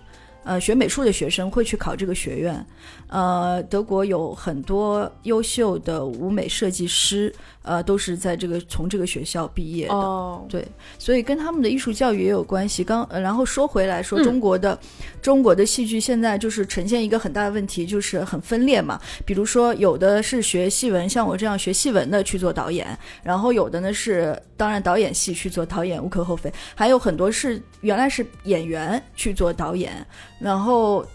[0.47, 2.65] 呃，学美术的学生会去考这个学院，
[3.07, 7.33] 呃，德国有很多优秀的舞美设计师，
[7.63, 9.93] 呃，都是在这个从这个学校毕业的。
[9.93, 10.65] 哦，对，
[10.97, 12.81] 所以跟他们的艺术教育也有关系。
[12.81, 14.79] 刚，呃然后说回来说，嗯中国的、
[15.21, 18.97] 中国的戏剧现在就是呈现一个很大的问题，就是很分裂嘛。
[19.25, 26.51] 比如说，有的是学戏文，像我这样学戏文的去做导演，然后有的呢是当然导演系去做导演，无可厚非。
[26.75, 30.05] 还有很多是原来是演员去做导演，
[30.39, 31.05] 然后。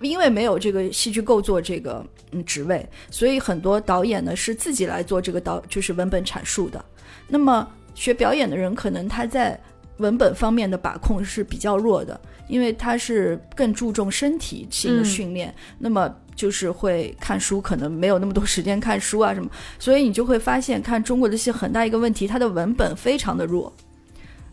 [0.00, 6.84] 因为没有这个戏剧构作这个嗯职位，所以很多导演呢是自己来做这个导就是文本阐述的。
[7.28, 9.56] 那么学表演的人，可能他在
[9.98, 23.72] 文本方面的把控是比较弱的，因为他是更注重身体性的嗯训练，那么就是会看书，可能没有那么多时间看书啊什么，所以你就会发现，看中国的戏很大一个问题，它的文本非常的弱。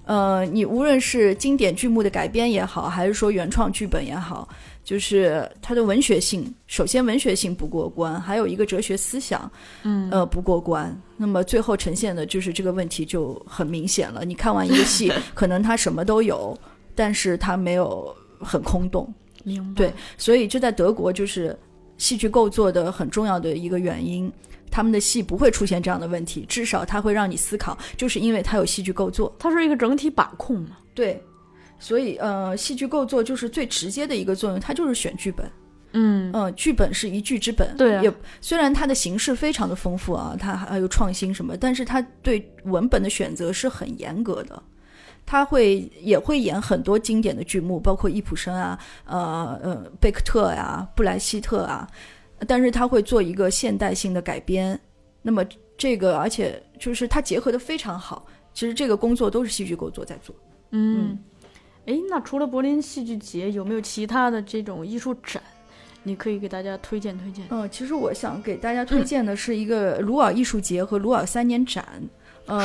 [0.06, 4.50] 呃，你无论是经典剧目的改编也好，还是说原创剧本也好，
[4.84, 9.50] 就是它的文学性，首先文学性不过关，还有一个哲学思想，
[9.84, 11.00] 嗯呃，不过关。
[11.16, 14.26] 那么最后呈现的就是这个问题就很明显了。
[14.26, 16.58] 你看完一个戏， 可能它什么都有，
[16.96, 19.14] 但是它没有很空洞。
[19.44, 19.78] 明白。
[19.78, 21.56] 对，所以这在德国就是
[22.00, 24.32] 戏剧构作的很重要的一个原因。
[24.72, 29.36] 他们的戏不会出现这样的问题，至少它会让你思考，就是因为它有戏剧构作。
[29.40, 30.78] 它是一个整体把控嘛。
[30.94, 31.20] 对，
[31.80, 35.52] 所以呃，戏剧构作就是最直接的一个作用，它就是选剧本。
[35.94, 37.76] 嗯嗯、剧本是一剧之本。
[37.76, 44.62] 对啊也虽然它的形式非常的丰富啊，它还有创新什么，但是它对文本的选择是很严格的。
[45.30, 51.88] 他会也会演很多经典的剧目，包括易卜生啊，呃呃，贝克特呀、布莱希特啊，
[52.48, 54.80] 但是他会做一个现代性的改编。
[55.22, 55.46] 那么
[55.78, 58.26] 这个，而且就是他结合的非常好。
[58.56, 60.36] 其实这个工作都是戏剧构作在做。
[60.72, 61.20] 嗯，
[61.86, 65.44] 哎，那除了柏林戏剧节，有没有其他的这种艺术展？
[66.02, 67.46] 你可以给大家推荐推荐。
[67.52, 71.86] 嗯、其实我想给大家推荐的是一个鲁尔艺术节和鲁尔三年展。
[71.86, 72.19] 呃，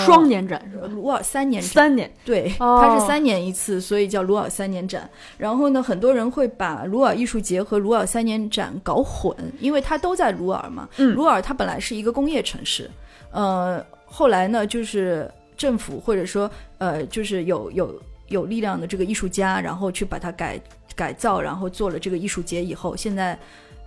[0.04, 0.86] 双年展是吧？
[0.86, 2.10] 鲁尔三年展，三年。
[2.24, 5.08] 对，哦它是三年一次，所以叫鲁尔三年展。
[5.36, 10.88] 然后呢，很多人会把鲁尔艺术节和鲁尔三年展搞混，因为它都在鲁尔嘛。
[10.96, 12.90] 嗯鲁尔它本来是一个工业城市，
[13.30, 20.60] 呃，后来呢，就是政府或者说呃，就是有有有力量的这个艺术家，然后去把它改
[20.94, 23.38] 改造，然后做了这个艺术节以后，现在。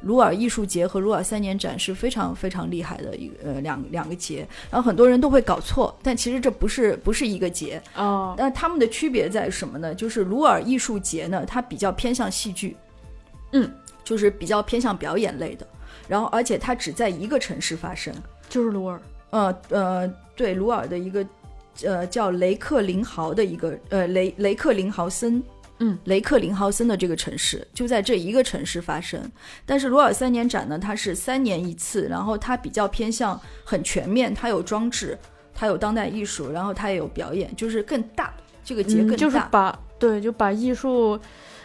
[0.02, 9.96] 鲁尔艺术节和鲁尔三年展是非常非常厉害的一个呃两两个节，然后很多人都会搞错，但其实这不是不是一个节，哦，那他们的区别在什么呢？
[9.96, 12.78] 就是鲁尔艺术节呢，它比较偏向戏剧，
[13.54, 13.72] 嗯，
[14.04, 15.66] 就是比较偏向表演类的。
[16.08, 18.14] 然后，而且它只在一个城市发生。
[18.48, 19.02] 就是鲁尔。
[19.32, 21.26] 呃呃，对，鲁尔的一个
[21.84, 25.44] 呃叫雷克林豪的一个呃雷雷克林豪森。
[25.80, 29.22] 嗯，雷克林豪森的这个城市就在这一个城市发生，
[29.66, 35.18] 但是鲁尔三年展呢，它是三年一次，然后它比较偏向很全面，它有装置，
[35.54, 39.16] 它有当代艺术，然后它也有表演，就是更大，这个节更大。
[39.16, 41.20] 嗯，就是把对，就把艺术，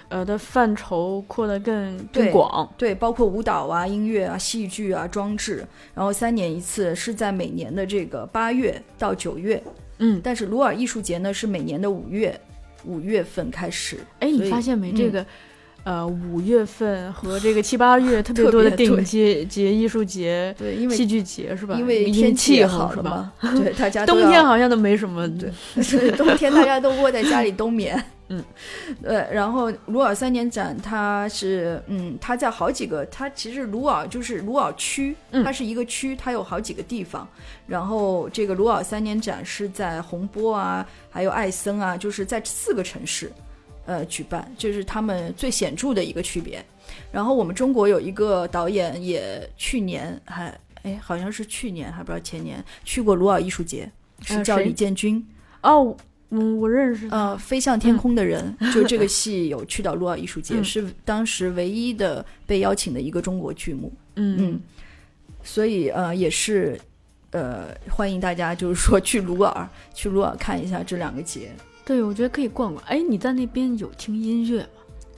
[0.08, 2.70] 呃的范畴扩得更更广。
[2.76, 9.62] 对，包括舞蹈啊、音乐啊、戏剧啊、装置，然后三年一次，是在每年的这个八月到九月。
[9.98, 12.38] 嗯，但是鲁尔艺术节呢是每年的五月，
[12.84, 13.98] 五月份开始。
[14.20, 14.90] 哎，你发现没？
[14.92, 15.26] 嗯这个，
[15.84, 21.74] 呃，五月份和这个七八月 特别多的别电影节、节、艺术节、对，因为戏剧节是吧？
[21.78, 23.32] 因为天气也气候是吧？
[23.40, 25.28] 好了嘛， 对，大家冬天好像都没什么。
[25.38, 25.50] 对，
[25.82, 28.00] 所以冬天大家都窝在家里冬眠。
[28.32, 28.44] 嗯，
[29.02, 37.28] 呃，然后鲁尔三年展它是，嗯，它在好几个，它其实鲁尔就是鲁尔区，嗯它是一个区，它有好几个地方。
[37.66, 43.30] 然后这个鲁尔三年展是在洪波啊，还有艾森啊，就是在四个城市，
[43.84, 46.64] 呃，举办，这是他们最显著的一个区别。
[47.10, 53.90] 然后我们中国有一个导演也去年还，哎，好像是去年还不知道前年去过鲁尔艺术节，
[54.22, 55.22] 是叫李建军。
[55.62, 55.96] 哦，
[56.32, 57.16] 嗯，我认识他。
[57.16, 63.92] 呃，飞向天空的人， 就这个戏有去到鲁尔艺术节，嗯是当时唯一的被邀请的一个中国剧目。
[64.16, 64.60] 嗯嗯，
[65.42, 66.80] 所以呃也是
[67.30, 71.50] 呃欢迎大家就是说去鲁尔 去鲁尔看一下这两个节。
[71.84, 72.84] 对，我觉得可以逛逛。
[72.86, 74.68] 哎，你在那边有听音乐吗？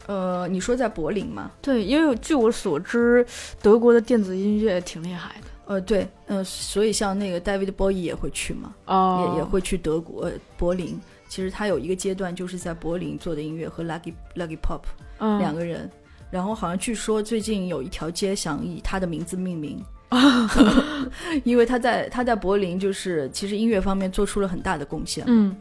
[0.07, 1.51] 呃，你说在柏林吗？
[1.63, 3.25] 对，因为据我所知，
[3.63, 5.47] 德国的电子音乐挺厉害的。
[5.67, 11.01] 呃，对，呃，所以像那个 David Bowie 也会去嘛，哦，也也会去德国、呃、柏林。
[11.27, 14.83] 其实他有一个阶段就是在柏林做的音乐和 Lucky Lucky Pop
[15.19, 15.91] 嗯两个人，
[16.31, 19.83] 然后好像据说最近有一条街想以他的名字命名，
[21.43, 25.25] 因为他在他在柏林就是其实音乐方面做出了很大的贡献。
[25.27, 25.57] 嗯，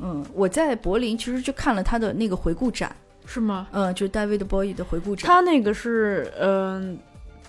[0.00, 2.94] 嗯，我在柏林其实就看了他的那个回顾展，
[3.26, 3.66] 是吗？
[3.72, 5.26] 嗯，就是 David Bowie 的回顾展。
[5.26, 6.96] 他那个是嗯、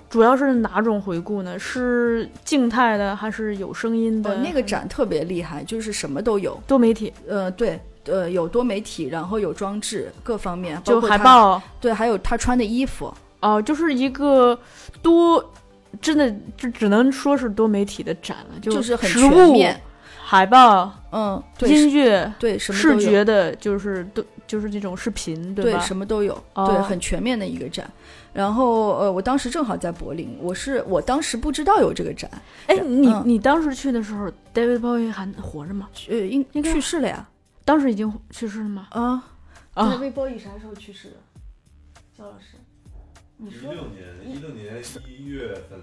[0.09, 1.57] 主要是哪种回顾呢？
[1.59, 4.31] 是静态的还是有声音的？
[4.31, 6.59] 呃，那个展特别厉害，就是什么都有。
[6.65, 13.13] 多媒体，呃，对，呃，有多媒体，然后有装置，各方面，就，海报对，还有他穿的衣服。
[13.41, 14.59] 哦、就是一个
[15.01, 15.53] 多，
[16.01, 19.79] 真的就只能说是多媒体的展了，就就是很、全面，
[20.21, 25.79] 海报、嗯，对，音乐、对，什么视觉的，就是都就是这种视频，对，吧？
[25.79, 27.89] 什么都有，哦对，很全面的一个展。
[28.39, 32.31] 然后呃，我当时正好在柏林，我是我当时不知道有这个展，
[32.67, 35.89] 哎，你、嗯你当时去的时候，David Bowie 还活着吗？
[36.07, 37.29] 呃，应应该去世了呀，
[37.65, 38.87] 当时已经去世了吗？
[38.91, 39.21] 啊，
[39.73, 41.15] 啊，微波 y 啥时候去世的？
[42.17, 42.55] 肖老师，
[43.35, 45.77] 你一六年，一六年一月份，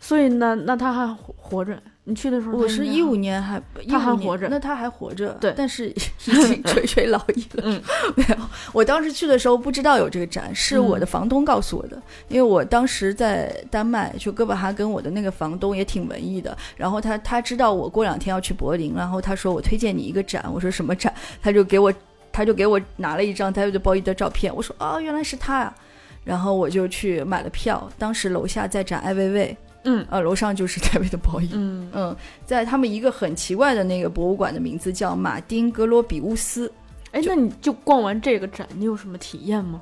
[0.00, 1.80] 所以呢，那他还活活着？
[2.06, 7.62] 你去的时候我是一五年还他还15年活着那他还活着，对但是已 经垂垂老矣了。
[7.64, 7.82] 嗯
[8.14, 8.36] 没有，
[8.74, 11.96] 我当时去的时候不知道有这个展，是嗯我的房东告诉我的，
[12.28, 21.10] 因为我当时在丹麦，就哥本哈根，我的那个房东也挺文艺的，然后他他知道我过两天要去柏林，然后他说我推荐你一个展，我说什么展？
[21.42, 21.90] 他就给我
[22.30, 25.74] 他就给我拿了一张 David Bowie 的照片，我说哦原来是他呀、
[26.22, 32.16] 然后我就去买了票，当时楼下在展艾薇薇，嗯呃，楼上就是 David Bowie，嗯嗯，
[32.46, 36.72] 在他们一个很奇怪的那个博物馆的名字叫马丁格罗比乌斯，
[37.12, 39.80] 哎，那你就逛完这个展，你有什么体验吗？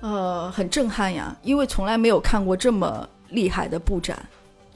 [0.00, 4.18] 呃，很震撼呀，因为从来没有看过这么厉害的布展，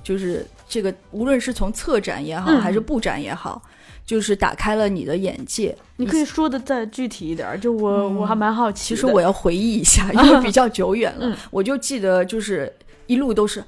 [0.02, 3.62] 就是这个无论是从策展也好，嗯还是布展也好，
[4.04, 5.76] 就是打开了你的眼界。
[5.96, 8.94] 你可以说的再具体一点儿，就我、嗯我还蛮好奇。
[8.94, 12.70] 其实我要回忆一下，因为比较久远了， 嗯我就记得就是
[13.06, 13.64] 一路都是。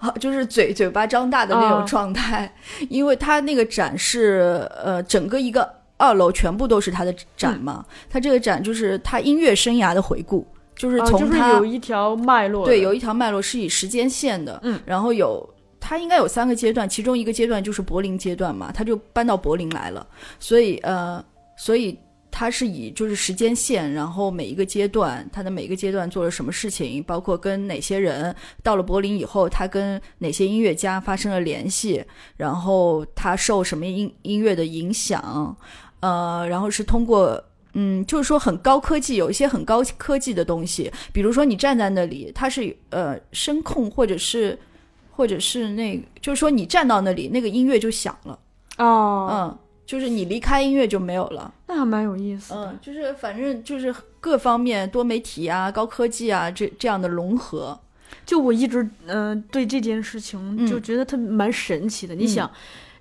[0.00, 2.52] 啊，就是嘴嘴巴张大的那种啊状态，
[2.88, 7.62] 因为他那个展是呃，整个一个二楼全部都是他的展嗯。
[7.62, 7.84] 嘛。
[8.08, 15.46] 他这个展就是他音乐生涯的回顾，就是啊就是从他、有一条脉络，对有一条脉络是以时间线的，嗯，然后有
[15.78, 20.06] 他应该有三个阶段，其中一个阶段就是柏林阶段嘛，他就搬到柏林来了，
[20.38, 21.22] 所以呃，
[21.56, 21.98] 所以
[22.30, 32.04] 它是以就是时间线，然后每一个阶段他的每一个阶段做了什么事情，包括跟哪些人到了柏林以后，他跟哪些音乐家发生了联系，
[32.36, 35.56] 然后他受什么音音乐的影响，
[36.00, 37.42] 呃，然后是通过。
[37.74, 44.58] 嗯，就是说很高科技，有一些很高科技的东西，比如说你站在那里，它是呃声控或者是
[45.08, 48.36] 或者是那个，就是说你站到那里，那个音乐就响了，
[48.78, 49.58] 哦，嗯，
[49.90, 52.70] 就是你离开音乐就没有了，那还蛮有意思的。
[52.70, 57.76] 嗯，就是反正就是各方面多媒体啊、高科技啊这这样的融合，
[58.24, 62.14] 就我一直嗯、呃对这件事情嗯就觉得它蛮神奇的。
[62.14, 62.48] 你想，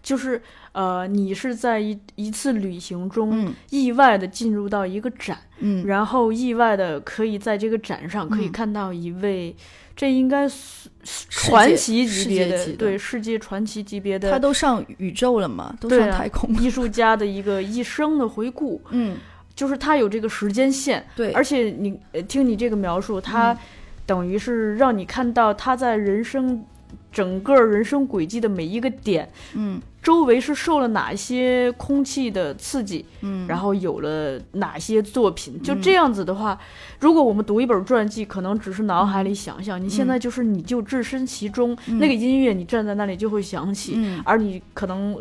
[0.01, 9.55] 就是呃，你是在一一次旅行中嗯意外的进入到一个展，嗯然后意外的可以在这个展上可以嗯看到一位，
[9.99, 10.87] 这应该是
[11.29, 19.17] 传奇级别的对世界传奇级别的他都上宇宙了嘛，都上太空了，艺术家的一个一生的回顾， 嗯，
[19.53, 23.57] 就是他有这个时间线，对，而且你呃听你这个描述，他嗯
[24.05, 26.63] 等于是让你看到他在人生
[27.11, 29.81] 整个人生轨迹的每一个点，嗯。
[30.01, 35.61] 周围是受了哪些空气的刺激，嗯，然后有了哪些作品。
[35.61, 35.81] 就嗯。
[35.81, 36.57] 这样子的话，
[37.01, 41.99] 如果我们读一本传记，可能只是脑海里想象，你现在就是你就置身其中，嗯。
[41.99, 44.21] 那个音乐你站在那里就会响起，嗯。
[44.25, 45.17] 而你可能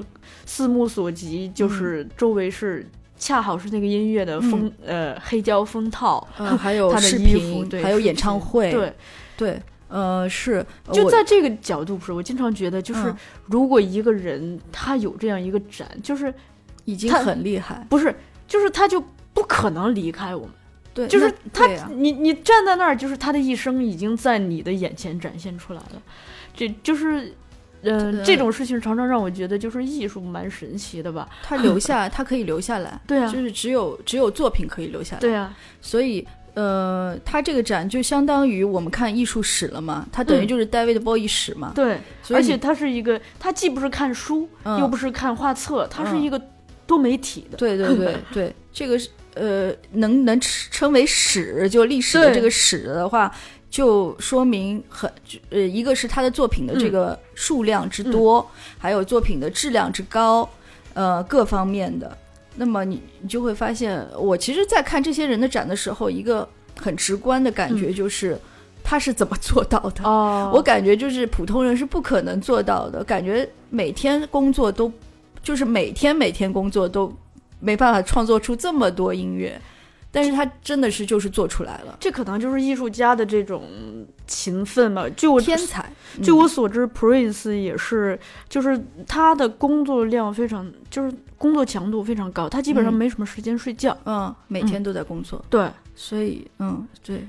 [0.47, 2.87] 四目所及，就是周围是。
[3.21, 8.93] 恰好是那个音乐的风，呃，黑胶封套，嗯，还有 他的视衣服，频，对，还有演唱会，对，
[9.37, 13.17] 对，呃，是就在这个角度不是，我经常觉得，就是嗯
[13.47, 16.33] 如果一个人他有这样一个展，就是
[16.85, 18.15] 已经很厉害，不是，
[18.47, 20.51] 就是他就不可能离开我们，
[20.95, 26.03] 对，就是他，啊你你站在那儿，就是他的一生已经在你的眼前展现出来了，
[26.55, 27.35] 这就是。
[27.83, 31.29] 嗯、对这种事情常常让我觉得，就是艺术蛮神奇的吧？
[31.45, 36.27] 他留下，他可以留下来， 对啊就是只有只有作品可以留下来，对啊，所以
[36.59, 40.49] 呃，他这个展就相当于我们看艺术史了嘛，它等于嗯。
[40.49, 42.01] 就是 David Bowie 史嘛，对，
[42.31, 44.81] 而且它是一个，它既不是看书，嗯。
[44.81, 46.41] 又不是看画册，它是嗯一个
[46.85, 47.57] 多媒体的。
[47.57, 53.33] 对对对 对，这个是呃，能能称为史，就历史的这个史的话，
[53.71, 55.09] 就说明很
[55.51, 58.45] 呃，一个是他的作品的这个数量之多，
[58.79, 60.49] 还有作品的质量之高，
[60.95, 62.19] 呃，各方面的。
[62.59, 66.47] 那么你你就会发现，我其实，在看这些人的展的时候，一个
[66.77, 68.37] 很直观的感觉就是，
[68.83, 70.03] 他是怎么做到的。
[70.03, 74.93] 哦， 我感觉就是普通人是不可能做到的，感觉每天工作都，
[75.43, 77.13] 就是每天每天工作都
[77.61, 79.61] 没办法创作出这么多音乐，
[80.11, 83.63] 但是他真的是就是做出来了，这可能就是艺术家的这种
[84.27, 85.09] 勤奋吧。
[85.17, 85.89] 据我天才。
[86.23, 92.95] 据嗯我所知，Prince 也是，就是他的工作量非常，就是工作强度非常高，他基本上嗯。
[92.95, 93.97] 没什么时间睡觉。
[94.05, 97.25] 嗯，每天都在工作，对，所以嗯，对，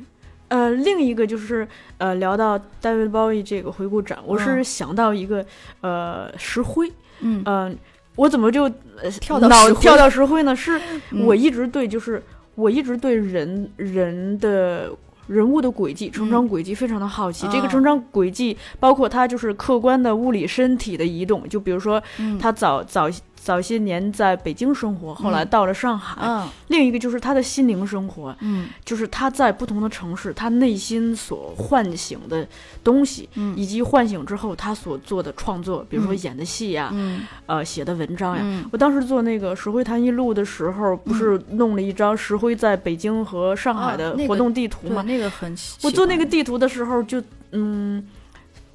[0.48, 1.68] 呃，另一个就是
[2.00, 5.46] 呃，聊到 David Bowie 这个回顾展，我是嗯想到一个
[5.82, 7.44] 呃石灰，嗯。
[7.46, 7.78] 嗯、
[8.16, 10.56] 我怎么就呃跳到脑跳到石灰呢？
[10.56, 10.82] 是
[11.12, 11.24] 嗯。
[11.26, 12.22] 我一直对，就是
[12.56, 14.90] 我一直对人人的
[15.28, 17.48] 人物的轨迹、成长轨迹非常的好奇。
[17.52, 22.40] 这个嗯成长轨迹包括他就是客观的物理身体的移动，就比如说嗯。
[22.40, 23.08] 他早早
[23.42, 26.18] 早些年在北京生活，后来到了上海。
[26.22, 26.48] 嗯。
[26.68, 28.68] 另一个就是他的心灵生活，嗯。
[28.84, 32.48] 就是他在不同的城市，他内心所唤醒的
[32.84, 33.56] 东西，嗯。
[33.58, 36.18] 以及唤醒之后他所做的创作，比如说嗯。
[36.20, 37.22] 演的戏呀、嗯。
[37.46, 38.42] 呃，写的文章呀。
[38.44, 38.66] 嗯。
[38.72, 45.02] 我当时做那个石灰谈艺录的时候，不是弄了一张石灰在北京和上海的活动地图对，吗？
[45.04, 47.22] 那个很喜我做那个地图的时候就，
[47.52, 48.06] 嗯，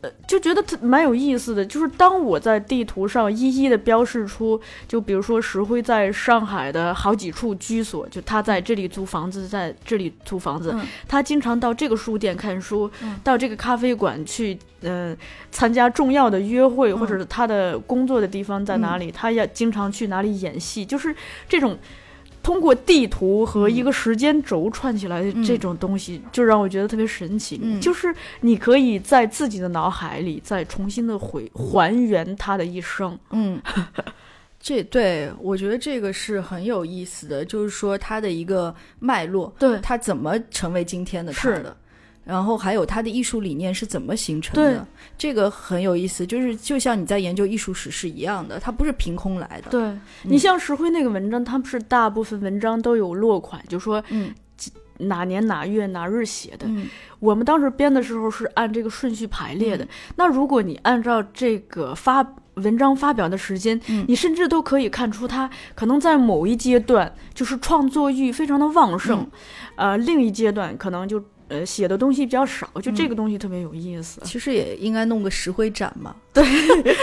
[0.04, 1.64] 呃，就觉得特蛮有意思的。
[1.64, 15.16] 就是当我在地图上一一的标示出，就比如说石灰在上海的好几处居所，就他在这里租房子，在这里租房子，嗯他经常到这个书店看书，嗯到这个咖啡馆去，嗯、
[15.50, 21.16] 参加重要的约会，嗯或者是他的工作的地方在哪里，他也经常去哪里演戏，就是
[21.48, 21.78] 这种。
[22.44, 27.58] 通过地图和一个时间轴串起来的这种东西，就让我觉得特别神奇。
[27.62, 33.18] 嗯就是你可以在自己的脑海里再重新的回还原他的一生。
[33.30, 33.60] 嗯，
[34.60, 41.76] 这对我觉得这个是很有意思的，就是说它的一个脉络，对它怎么成为今天的它是的。
[42.24, 44.86] 然后还有他的艺术理念是怎么形成的，
[45.18, 46.26] 这个很有意思。
[46.26, 49.70] 就是就像你在研究艺术史是一样的，它不是凭空来的。
[49.70, 54.34] 对、你像石灰那个文章，他们是大部分文章都有落款，就说嗯
[54.98, 56.66] 哪年哪月哪日写的。
[56.68, 59.88] 嗯我们当时编的时候是按这个顺序排列嗯的。
[60.16, 69.20] 那如果你按照这个发文章发表的时间，嗯你甚至都可以看出他可能在某一阶段就是创作欲非常的旺盛，
[69.76, 74.20] 嗯呃，另一阶段可能就呃写的东西比较少，就嗯这个东西特别有意思。
[74.24, 76.14] 其实也应该弄个石灰展嘛。
[76.32, 76.44] 对，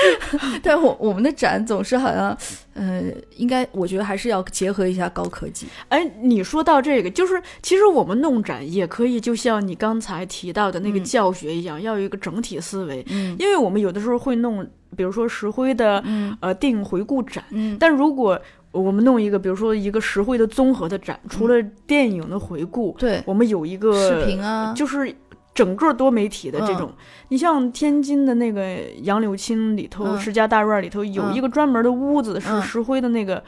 [0.62, 2.38] 但我我们的展总是好像，
[2.74, 3.04] 呃，
[3.38, 5.68] 应该我觉得还是要结合一下高科技。
[5.90, 13.06] 哎，你说到这个，就是其实我们弄展也可以，就像你刚才提到的那个嗯教学一样，要有一个整体思维。
[13.10, 14.68] 嗯因为我们有的时候会弄，
[14.98, 18.40] 比如说石灰的、嗯呃电影回顾展，嗯但如果
[18.72, 25.14] 我们弄一个，比如说一个石惠的综合的展，除了电影的回顾，对，我们有一个视频啊，就是
[25.54, 26.92] 整个多媒体的这种。
[27.30, 30.20] 你像天津的那个杨柳青里头，嗯。
[30.20, 31.34] 石家大院里头有嗯。
[31.34, 32.62] 一个专门的屋子，是嗯。
[32.62, 33.44] 石灰的那个。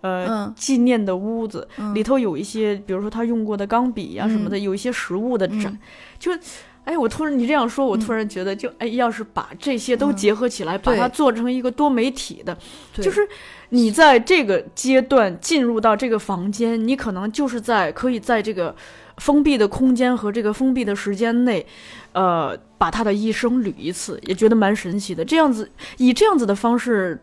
[0.00, 0.54] 呃，嗯。
[0.54, 1.94] 纪念的屋子、嗯。
[1.94, 5.78] 里头有一些，比如说他用过的钢笔呀、什么的，有一些实物的展，嗯。
[6.18, 6.30] 就，
[6.84, 10.16] 哎，我突然你这样说，我突然觉得就，哎，要是把这些都嗯。
[10.16, 12.54] 结合起来，把它做成一个多媒体的，
[12.92, 13.26] 就是
[13.74, 18.74] 你在这个阶段进入到这个房间，你可能就是在可以在这个
[19.18, 21.66] 封闭的空间和这个封闭的时间内，
[22.12, 25.24] 呃，把他的一生捋一次，也觉得蛮神奇的。
[25.24, 25.68] 这样子
[25.98, 27.20] 以这样子的方式。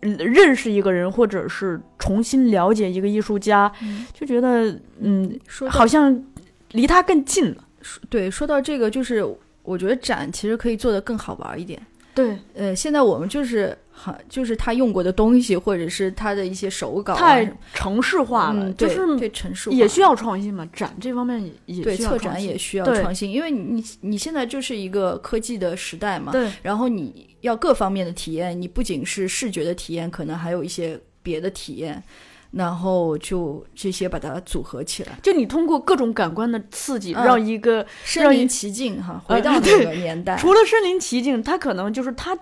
[0.00, 6.22] 嗯认识一个人，或者是重新了解一个艺术家，嗯就觉得嗯，说好像
[6.70, 7.64] 离他更近了。
[8.08, 9.26] 对，说到这个，就是
[9.64, 11.82] 我觉得展其实可以做得更好玩一点。
[12.18, 20.68] 对，呃，现在我们就是很就是他用过的东西，或者是他的一些手稿、啊，太城市化了，就是对城市也需要创新嘛。
[20.72, 32.02] 展这方面也也对策展也需要创新，因为你你你现在就是一个科技的时代嘛，对然后你要各方面的体验，你不仅是视觉的体验，可能还有一些别的体验，
[32.50, 40.36] 然后就这些把它组合起来，就你通过各种感官的刺激，嗯让一个身临其境哈，呃回到那个年代。
[40.36, 42.36] 除了身临其境，它可能就是它。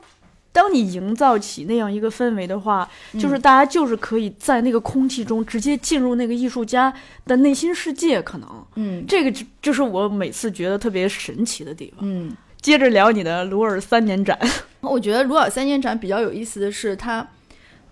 [0.52, 2.88] 当你营造起那样一个氛围的话，
[3.20, 6.90] 就是大家就是可以在那个空气中直接进入那个艺术家
[7.26, 11.98] 的内心世界，可能嗯这个就就是我每次觉得特别神奇的地方。
[12.09, 14.38] 嗯，接着聊你的鲁尔三年展，
[14.80, 17.28] 我觉得鲁尔三年展比较有意思的是它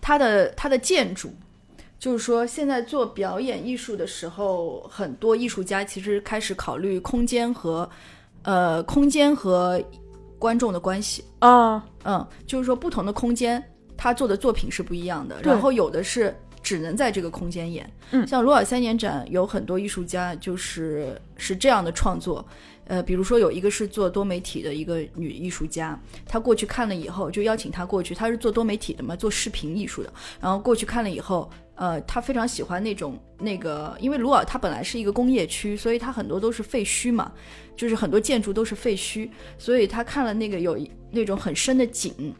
[0.00, 1.34] 它的它的建筑。
[2.04, 7.88] 就是说，现在做表演艺术的时候，很多艺术家其实开始考虑空间和，
[8.42, 9.82] 呃，空间和
[10.38, 11.24] 观众的关系。
[11.38, 13.64] 啊，嗯，就是说不同的空间，
[13.96, 15.40] 他做的作品是不一样的。
[15.40, 22.46] 然后有的是只能在这个空间演，嗯像鲁尔三年展有很多艺术家就是是这样的创作。
[22.86, 30.12] 呃，比如说有一个是做多媒体的一个女艺术家，她过去看了以后，就邀请她过去，她是做多媒体的嘛，做视频艺术的。
[30.38, 37.32] 然后过去看了以后，呃，他非常喜欢那种那个，因为鲁尔它本来是一个工业区，所以它很多都是废墟嘛，
[37.76, 40.78] 就是很多建筑都是废墟，所以他看了那个有
[41.10, 42.32] 那种很深的井，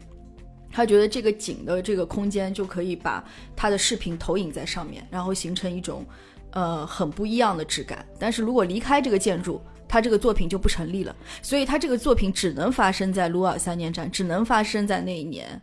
[0.71, 3.23] 他觉得这个井的这个空间就可以把
[3.55, 6.05] 他的视频投影在上面，然后形成一种
[6.51, 8.05] 呃很不一样的质感。
[8.17, 15.61] 但是如果离开这个建筑，他这个作品就不成立了，所以他这个作品只能发生在鲁尔三年展，只能发生在那一年。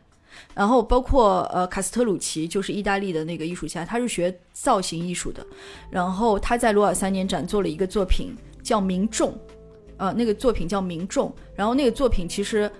[0.55, 5.45] 然后包括呃卡斯特鲁奇，就是意大利的那个艺术家，他是学造型艺术的，
[5.91, 9.31] 然后他在鲁尔三年展做了一个作品叫《民众》，
[9.97, 12.71] 呃，那个作品叫《民众》，然后那个作品其实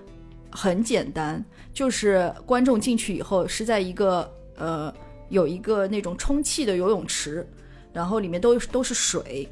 [0.51, 1.43] 很简单，
[1.73, 4.93] 就是观众进去以后是在一个呃
[5.31, 7.47] 有一个那种充气的游泳池，
[7.93, 9.49] 然后里面都都是水，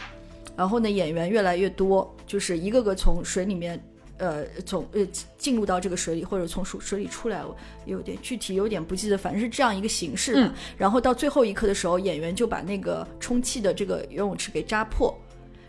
[0.57, 3.83] 然后呢演员越来越多，就是一个个从水里面。
[4.21, 5.05] 呃，从呃
[5.39, 7.57] 进入到这个水里，或者从水水里出来，我
[7.87, 15.19] 有点具体有点不记得，反正是这样一个形式然后到最后一刻的时候，演员就把那个充气的这个游泳池给扎破，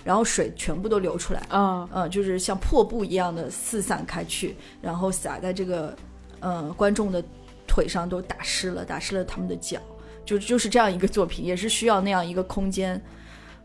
[0.04, 1.40] 然后水全部都流出来。
[1.50, 5.96] 啊，呃，就是像破布一样的四散开去，然后洒在这个
[6.42, 7.24] 呃观众的
[7.66, 9.80] 腿上，都打湿了，打湿了他们的脚，
[10.26, 13.02] 就就是这样一个作品，也是需要那样一个空间。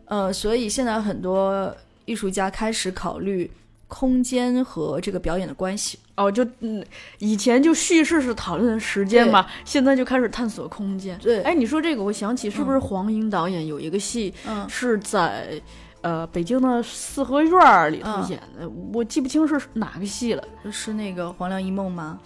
[0.05, 3.51] 呃，所以现在很多艺术家开始考虑
[3.87, 5.97] 空间和这个表演的关系。
[6.15, 6.83] 哦，就嗯，
[7.19, 11.17] 以前就叙事是讨论时间嘛，现在就开始探索空间。
[11.19, 15.61] 对哎，你说这个，我想起是不是黄英导演有一个戏嗯是在
[16.01, 22.19] 呃北京的四合院儿里头嗯演的，我记不清是哪个戏了，是那个《黄粱一梦》吗？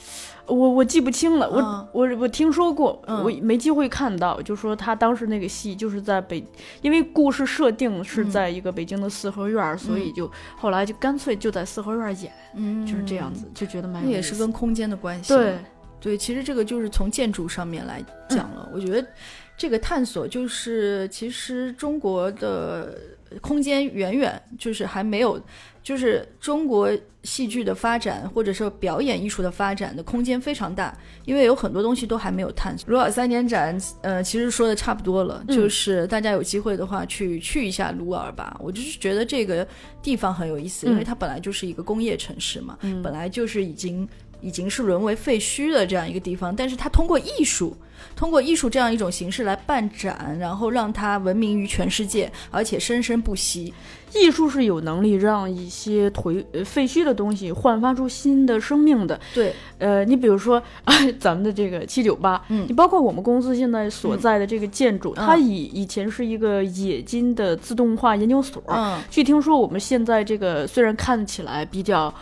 [0.48, 6.46] 我我记不清了，我、嗯我我听说过，嗯我没机会看到，就说他当时那个戏就是在北，
[6.82, 15.34] 因为故事设定是在一个北京的四合院儿，所以就后来就干脆就在四合院儿演，嗯就是这样子，就觉得蛮那也是跟空间的关系。
[15.34, 15.58] 对。
[16.04, 18.68] 对，其实这个就是从建筑上面来讲了。
[18.74, 19.08] 我觉得
[19.56, 22.98] 这个探索就是，其实中国的
[23.40, 25.42] 空间远远就是还没有，
[25.82, 26.92] 就是中国
[27.24, 30.96] 戏剧的发展或者说表演艺术的发展的空间非常大，
[31.26, 32.90] 因为有很多东西都还没有探索。
[32.90, 38.58] 鲁尔三年展，呃，其实说的差不多了，嗯就是大家有机会的话去去一下鲁尔吧。
[38.60, 39.66] 我就是觉得这个
[40.02, 44.08] 地方很有意思，因为嗯它本来就是一个工业城市嘛，嗯本来就是已经
[44.42, 47.76] 已经是沦为废墟的这样一个地方，但是它通过艺术，
[48.16, 53.74] 通过艺术这样一种形式来办展，然后让它闻名于全世界，而且生生不息。
[54.14, 59.18] 艺术是有能力让一些颓呃废墟的东西焕发出新的生命的。
[59.34, 60.62] 对，呃，你比如说，
[61.18, 68.62] 咱们的这个七九八，嗯你包括我们公司现在所在的这个建筑，嗯它以以前是一个冶金的自动化研究所。
[68.68, 72.14] 嗯据听说，我们现在这个虽然看起来比较。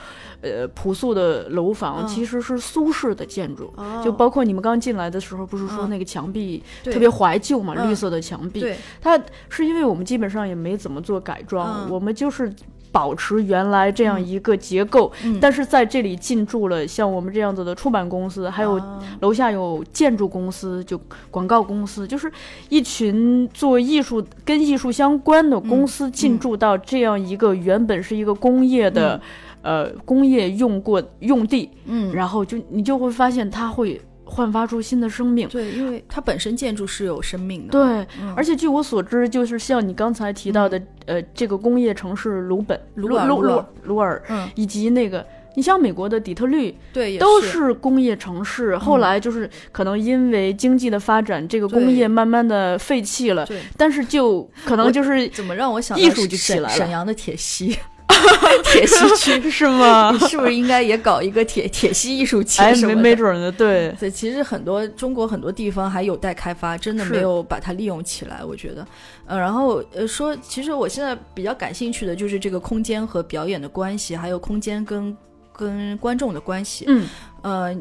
[0.42, 2.08] 呃，朴素的楼房嗯。
[2.08, 4.02] 其实是苏式的建筑，哦。
[4.04, 5.90] 就包括你们刚进来的时候，不是说嗯。
[5.90, 7.90] 那个墙壁特别怀旧嘛，嗯。
[7.90, 8.60] 绿色的墙壁。
[8.60, 11.92] 对，它是因为我们基本上也没怎么做改装，嗯。
[11.92, 12.52] 我们就是
[12.92, 15.38] 保持原来这样一个结构，嗯。
[15.40, 21.00] 但是在这里进驻了像我们这样子的出版公司，还有啊楼下有建筑公司，就
[21.30, 22.32] 广告公司，就是
[22.70, 29.22] 一群做艺术跟艺术相关的公司进驻到这样一个原本是一个工业的，
[29.62, 35.48] 呃，工业用过用地，嗯，然后就你就会发现它会焕发出新的生命。
[35.50, 37.72] 对，因为它本身建筑是有生命的。
[37.72, 38.34] 对，嗯。
[38.36, 45.26] 而且据我所知，就是像你刚才提到的，呃，这个工业城市鲁本、鲁鲁鲁鲁尔嗯，以及那个，
[45.56, 48.78] 你像美国的底特律，对，也都是是工业城市。
[48.78, 53.60] 后来就是可能因为经济的发展，这个工业慢慢的废弃了，对。
[53.76, 56.76] 但是就可能就是怎么让我想到艺术就起来了。
[56.76, 57.76] 沈阳的铁西，
[58.66, 60.20] 铁西区 是吗你？
[60.28, 63.02] 是不是应该也搞一个铁铁西艺术节哎，没什么的？
[63.02, 63.94] 没准呢，对。
[64.00, 68.44] 对，其实很多中国很多地方还有待开发，真的没有把它利用起来。
[68.44, 68.86] 我觉得，
[69.26, 75.16] 呃，然后呃说，其实我现在比较感兴趣的就是这个空间和表演的关系，还有空间跟
[75.54, 76.86] 跟观众的关系。
[76.88, 77.08] 嗯
[77.42, 77.76] 呃，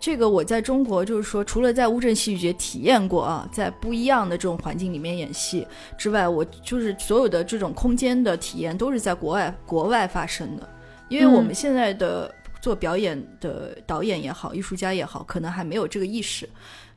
[0.00, 5.66] 这个我在中国就是说，除了在乌镇戏剧节体验过啊，在不一样的这种环境里面演戏
[5.96, 10.68] 之外，我就是所有的这种空间的体验都是在国外国外发生的，
[11.08, 16.48] 因为我们嗯现在的做表演的导演也好，艺术家也好，可能还没有这个意识。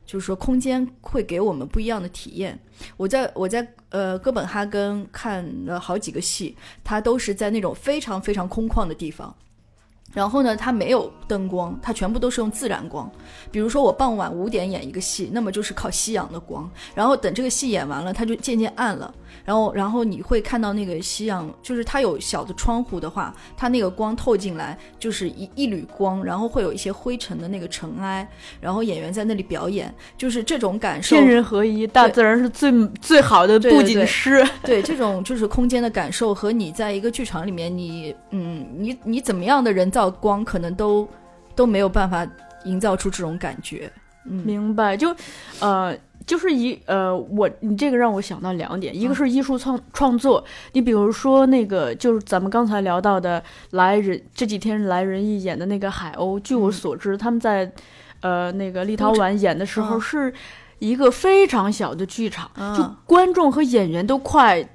[0.04, 2.58] 就是说，空间会给我们不一样的体验。
[2.96, 9.34] 我在我在呃哥本哈根看了好几个戏，它都是在那种非常非常空旷的地方，
[10.12, 13.10] 然后呢，它没有灯光，它全部都是用自然光。
[13.50, 19.12] 比如说我傍晚五点演一个戏，那么就是靠夕阳的光，然后等这个戏演完了，它就渐渐暗了。
[19.44, 28.26] 然后，然后你会看到那个夕阳，就是它有小的窗户的话，它那个光透进来就是一一缕光，然后会有一些灰尘的那个尘埃，
[28.60, 31.16] 然后演员在那里表演，就是这种感受。
[31.16, 34.46] 天人合一，大自然是最最好的布景师。
[34.62, 41.08] 对 这种就是空间的感受和你在一个剧场里面你，嗯，你你怎么样的人造光，可能都
[41.54, 42.26] 都没有办法
[42.64, 43.90] 营造出这种感觉。
[44.24, 45.12] 嗯，明白，就，
[45.58, 45.92] 呃，
[46.26, 57.70] 就是一呃，我你这个让我想到两点，一个嗯是艺术创创作，你比如说那个就是咱们刚才聊到的来人这几天来人艺演的那个海鸥，据我嗯所知，他们在
[58.20, 60.34] 呃那个立陶宛演的时候嗯是
[60.78, 64.68] 一个非常小的剧场，嗯就观众和演员都快。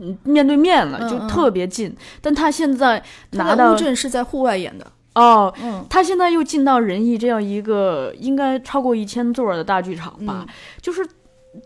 [0.00, 1.94] 嗯，面对面了，就特别近。
[2.22, 3.02] 但他现在
[3.32, 11.06] 拿到乌镇是在户外演的，哦，嗯他现在又进到仁义这样一个应该超过一千座的大剧场吧，嗯就是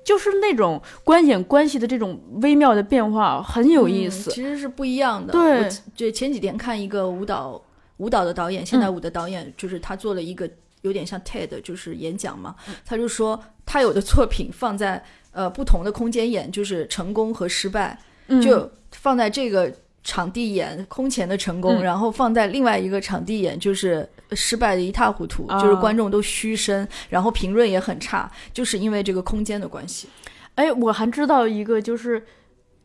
[0.02, 4.32] 就是那种观演关系的这种微妙的变化，很有意思嗯。
[4.32, 5.32] 其实是不一样的。
[5.32, 7.62] 对我就前几天看一个舞蹈
[7.98, 10.51] 舞蹈的导演，现代舞的导演，就是他做了一个
[10.82, 12.56] 有点像 TED，就是演讲嘛。
[12.85, 15.01] 他就说他有的作品放在
[15.31, 17.97] 呃不同的空间演，就是成功和失败，
[18.27, 19.73] 嗯就放在这个。
[20.06, 21.82] 场地演空前的成功，嗯。
[21.82, 25.60] 然后放在另外一个场地演就是失败的一塌糊涂，啊。
[25.60, 30.08] 就是观众都嘘声，然后评论也很差，就是因为这个空间的关系。
[30.54, 32.24] 哎，我还知道一个，就是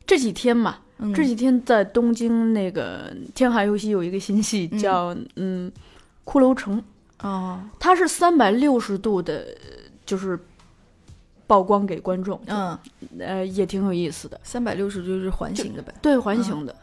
[0.06, 1.14] 这几天嘛，嗯。
[1.14, 5.72] 这几天在东京那个天海游戏有一个新戏嗯叫嗯。
[6.24, 6.82] 骷髅城，
[7.22, 9.44] 哦，它是三百六十度的，
[10.06, 10.40] 就是
[11.48, 12.78] 曝光给观众，嗯，
[13.20, 14.40] 呃，也挺有意思的。
[14.44, 15.92] 三百六十就是环形的呗。
[16.00, 16.74] 对，环形的，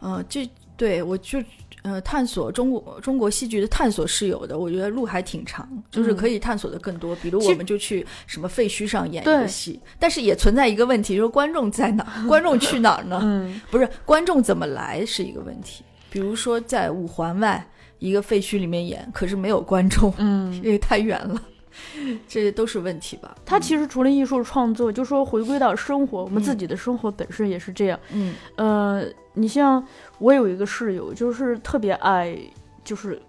[0.00, 1.42] 呃，这对我就
[1.82, 7.16] 呃探索中国中国戏剧的探索是有的，我觉得路还挺长，就是可以探索的更多。
[7.16, 13.18] 比如我们就去什么废墟上演一个戏，但是也存在一个问题，就是观众在哪儿，观众去哪儿呢？
[13.24, 15.82] 嗯，不是观众怎么来是一个问题。
[16.10, 17.68] 比如说在五环外
[17.98, 21.42] 一个废墟里面演，可是没有观众，嗯，因为太远了，
[22.28, 23.34] 这些都是问题吧？
[23.44, 27.98] 他其实除了艺术创作，就说回归到生活，我们自己的生活本身也是这样。
[28.12, 28.34] 嗯。
[28.56, 29.82] 呃，你像
[30.18, 32.36] 我有一个室友，就是特别爱，
[32.84, 33.20] 就是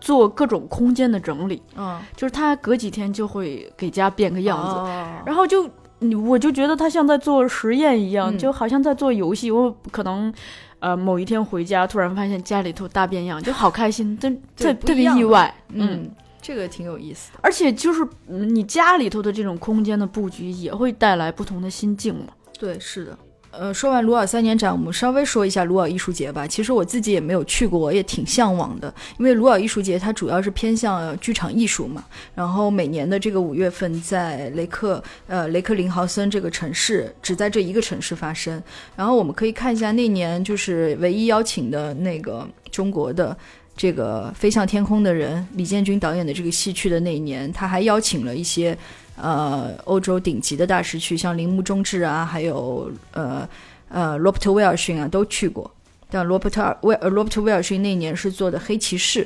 [0.00, 5.22] 做各种空间的整理，嗯，就是他隔几天就会给家变个样子，哦。
[5.26, 5.68] 然后就
[5.98, 8.38] 你我就觉得他像在做实验一样，嗯。
[8.38, 9.50] 就好像在做游戏。
[9.50, 10.32] 我可能
[10.78, 15.52] 呃某一天回家，突然发现家里头大变样，就好开心，真特特别意外。
[15.70, 16.08] 嗯，
[16.48, 17.38] 这个挺有意思的。
[17.42, 22.28] 而且就是嗯你家里头的这种空间的布局，也会带来不同的心境嘛。
[22.58, 23.18] 对，是的。
[23.50, 26.46] 呃，说完鲁尔三年展，我们稍微说一下鲁尔艺术节吧。
[26.46, 28.92] 其实我自己也没有去过，我也挺向往的。
[29.18, 32.02] 因为鲁尔艺术节它主要是偏向呃剧场艺术嘛，
[32.34, 38.62] 然后每年的这个五月份在雷克呃雷克林豪森这个城市，只在这一个城市发生。
[38.96, 43.36] 然后我们可以看一下那年就是唯一邀请的那个中国的
[43.78, 48.76] 这个飞向天空的人李建军导演的这个戏去的那一年，他还邀请了一些
[49.16, 53.48] 呃欧洲顶级的大师去，像铃木忠志啊，还有呃
[53.88, 55.70] 呃罗伯特威尔逊啊都去过。
[56.10, 59.24] 但罗伯特威尔罗伯特威尔逊那年是做的《黑骑士》，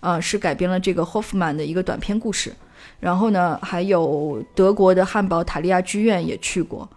[0.00, 2.54] 啊、是改编了这个霍夫曼的一个短篇故事。
[3.00, 6.88] 然后呢，还有德国的汉堡塔利亚剧院也去过，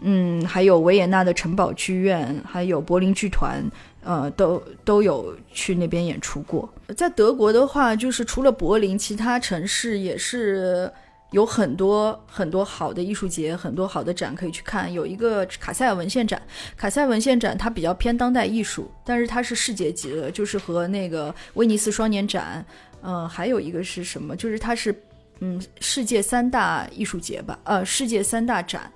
[0.00, 3.62] 嗯，还有维也纳的城堡剧院，还有柏林剧团，
[4.02, 6.72] 呃，都都有去那边演出过。
[6.96, 10.90] 在德国的话，就是除了柏林，其他城市也是
[11.32, 14.92] 有很多很多好的艺术节，很多好的展可以去看。
[14.92, 16.40] 有一个卡塞尔文献展，
[16.76, 22.64] 卡塞尔文献展它比较偏当代艺术，但是它是世界级的，就是和那个威尼斯双年展，
[23.02, 24.34] 呃，还有一个是什么？
[24.34, 24.92] 就是它是
[25.38, 28.90] 嗯世界三大艺术节吧，呃，世界三大展，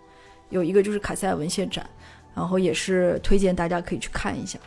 [0.51, 1.89] 有一个就是卡塞尔文献展，
[2.35, 4.59] 然后也是推荐大家可以去看一下。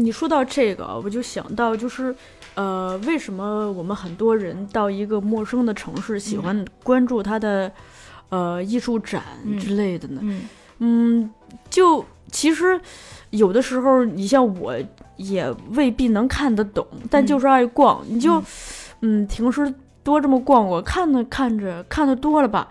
[0.00, 2.14] 你说到这个，我就想到就是，
[2.54, 7.70] 呃，为什么我们很多人到一个陌生的城市，喜欢关注它的，
[8.30, 10.20] 呃，艺术展嗯之类的呢？
[10.22, 10.40] 嗯
[10.78, 11.30] 嗯，
[11.68, 12.80] 就其实
[13.30, 14.74] 有的时候，你像我
[15.16, 18.42] 也未必能看得懂，但嗯就是爱逛，你就
[19.00, 19.72] 嗯，平时
[20.02, 22.68] 多这么逛逛，看着看着看的多了吧。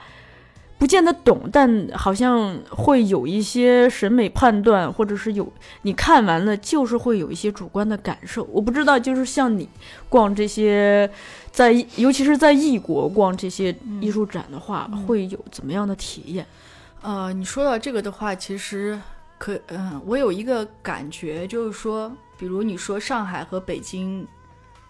[0.79, 5.51] 不见得懂，但好像会有一些审美判断，或者是有
[5.81, 8.45] 你看完了，就是会有一些主观的感受。
[8.45, 9.67] 我不知道，就是像你
[10.07, 11.11] 逛这些，
[11.51, 16.47] 在尤其是在异国逛这些艺术展的话，会有怎么样的体验？
[17.01, 18.97] 呃，你说到这个的话，其实
[19.37, 24.25] 可嗯、我有一个感觉，就是说，比如你说上海和北京，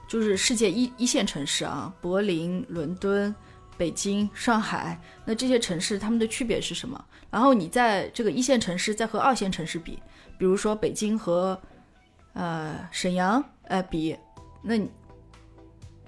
[0.08, 3.34] 就是世界一一线城市啊，柏林、伦敦、
[3.80, 7.02] 北京、上海，那这些城市它们的区别是什么？
[7.32, 9.98] 然后你在这个一线城市再和二线城市比，
[10.38, 11.58] 比如说北京和
[12.34, 14.18] 呃沈阳呃比，
[14.62, 14.90] 那你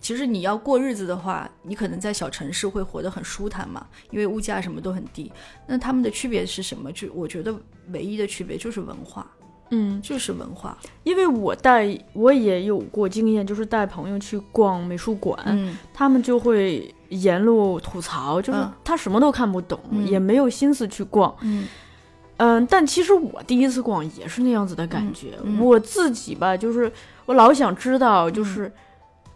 [0.01, 5.31] 其实你要过日子的话，你可能在小城市会活得很舒坦嘛，因为物价什么都很低。
[5.65, 6.91] 那他们的区别是什么？
[6.91, 7.55] 就我觉得
[7.93, 9.31] 唯一的区别就是文化，
[9.69, 10.77] 嗯，就是文化。
[11.03, 21.33] 因为我带我也有过经验，就是带朋友去逛美术馆，嗯他们就会沿路吐槽，就是嗯他什么都看不懂，嗯也没有心思去逛。
[21.41, 21.67] 嗯
[22.37, 25.37] 嗯，但其实我第一次逛也是那样子的感觉。
[25.59, 26.91] 我自己吧，就是
[27.27, 28.71] 我老想知道，就是、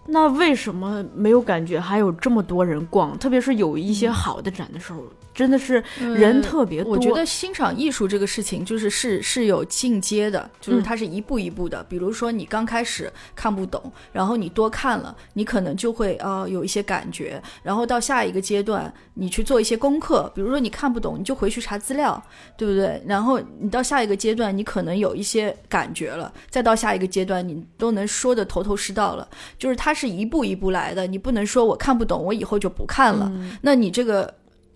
[0.07, 3.15] 那为什么没有感觉还有这么多人逛？
[3.19, 5.03] 特别是有一些好的展的时候，
[5.35, 6.93] 真的是人特别多。
[6.93, 11.85] 我觉得欣赏艺术这个事情，就是是是有进阶的，就是它是一步一步的。
[11.89, 20.31] 比如说你刚开始看不懂，然后你多看了，你可能就会呃有一些感觉，然后到下一个阶段，你去做一些功课。
[20.33, 22.23] 比如说你看不懂，你就回去查资料，
[22.55, 23.03] 对不对？
[23.05, 29.27] 然后你到下一个阶段，你可能有一些感觉了，再到下一个阶段，你都能说的头头是道了。
[29.59, 33.29] 就是它是一步一步来的，你不能说我看不懂，我以后就不看了。
[33.61, 34.33] 那你这个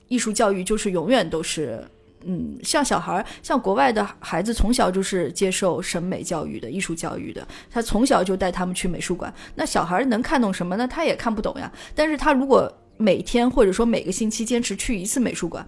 [0.10, 1.82] 艺术教育就是永远都是。
[2.26, 9.34] 嗯，像小孩儿，像国外的孩子，从小就是接受审美教育的、艺术教育的，他从小就带他们去美术馆。
[9.56, 10.86] 那小孩儿能看懂什么呢？
[10.86, 11.72] 他也看不懂呀。
[11.96, 15.66] 但是他如果每天或者说每个星期坚持去一次美术馆，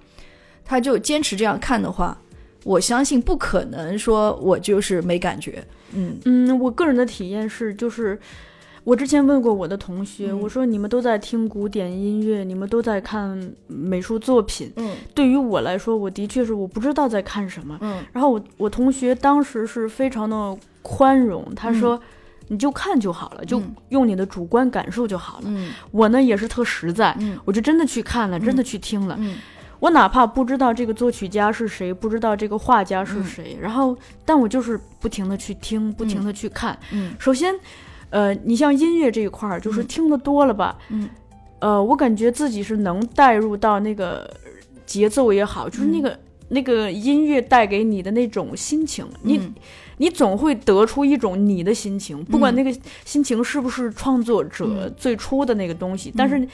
[0.66, 2.22] 他就坚持这样看的话，
[2.66, 5.66] 我相信不可能说我就是没感觉。
[5.94, 8.20] 嗯嗯，我个人的体验是，就是
[8.84, 14.72] 我之前问过我的同学，嗯我说你们都在听古典音乐，你们都在看美术作品。
[14.76, 17.78] 嗯对于我来说，我的确是我不知道在看什么。
[17.82, 22.00] 嗯然后我我同学当时是非常的宽容，他说。
[22.48, 25.44] 你就看就好了，就嗯用你的主观感受就好了。
[25.46, 29.16] 嗯我呢也是特实在，嗯我就真的去看了，真的去听了。
[29.20, 29.38] 嗯
[29.80, 36.78] 我哪怕不知道这个作曲家是谁，不知道这个画家嗯是谁，然后但我就是不停的去听，不停的去看。
[36.92, 37.56] 嗯首先，
[38.12, 39.88] 呃，你像音乐这一块儿，就是嗯。
[39.88, 41.10] 听得多了吧，嗯。
[41.60, 44.30] 呃，我感觉自己是能带入到那个
[44.86, 46.20] 节奏也好，就是那个、
[46.50, 49.54] 那个音乐带给你的那种心情，你嗯。
[49.98, 52.56] 你总会得出一种你的心情，不管嗯。
[52.56, 54.94] 那个心情是不是创作者嗯。
[54.98, 56.48] 最初的那个东西，但是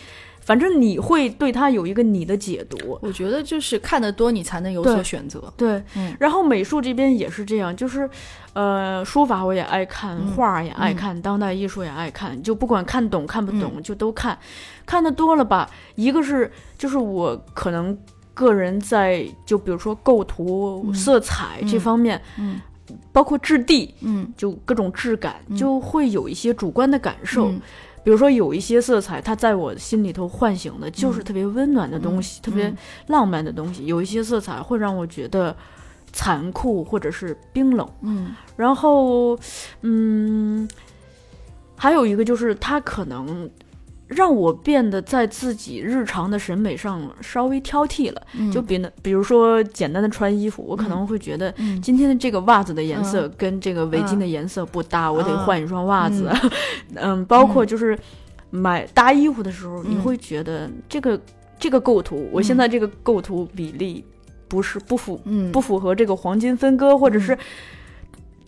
[0.48, 2.98] 反正你会对它有一个你的解读。
[3.02, 5.54] 我觉得就是看得多，你才能有所选择。
[5.58, 6.16] 对，嗯。
[6.18, 8.10] 然后美术这边也是这样，就是，
[8.54, 14.40] 呃，书法我也爱看，嗯画也爱看，当代艺术也爱看，就不管看懂看不懂、就都看，
[14.86, 17.98] 看的多了吧，一个是就是我可能
[18.34, 20.94] 个人在就比如说构图、嗯。
[20.94, 22.62] 色彩这嗯方面，嗯。
[23.12, 24.32] 包括质地，嗯。
[24.38, 25.58] 就各种质感，嗯。
[25.58, 27.52] 就会有一些主观的感受。
[28.08, 31.24] 嗯比如说有一些色彩，它在我心里头唤醒的就是嗯。
[31.26, 32.78] 特别温暖的东西，特别嗯。
[33.08, 35.54] 浪漫的东西；有一些色彩会让我觉得
[36.14, 37.86] 残酷或者是冰冷。
[38.04, 38.34] 嗯。
[38.56, 39.38] 然后，
[39.82, 40.66] 嗯，
[41.76, 43.50] 还有一个就是它可能
[44.08, 48.22] 让我变得在自己日常的审美上稍微挑剔了。
[48.38, 56.32] 嗯，就比那比如说简单的穿衣服，我可能会觉得嗯今天的这个袜子的颜色跟这个围巾的颜色不搭，我得换一双袜子。
[56.96, 57.98] 嗯包括就是
[58.50, 61.20] 买搭衣服的时候，嗯你会觉得这个
[61.60, 64.06] 这个构图，我现在这个构图比例
[64.48, 67.38] 不是不符嗯不符合这个黄金分割，或者是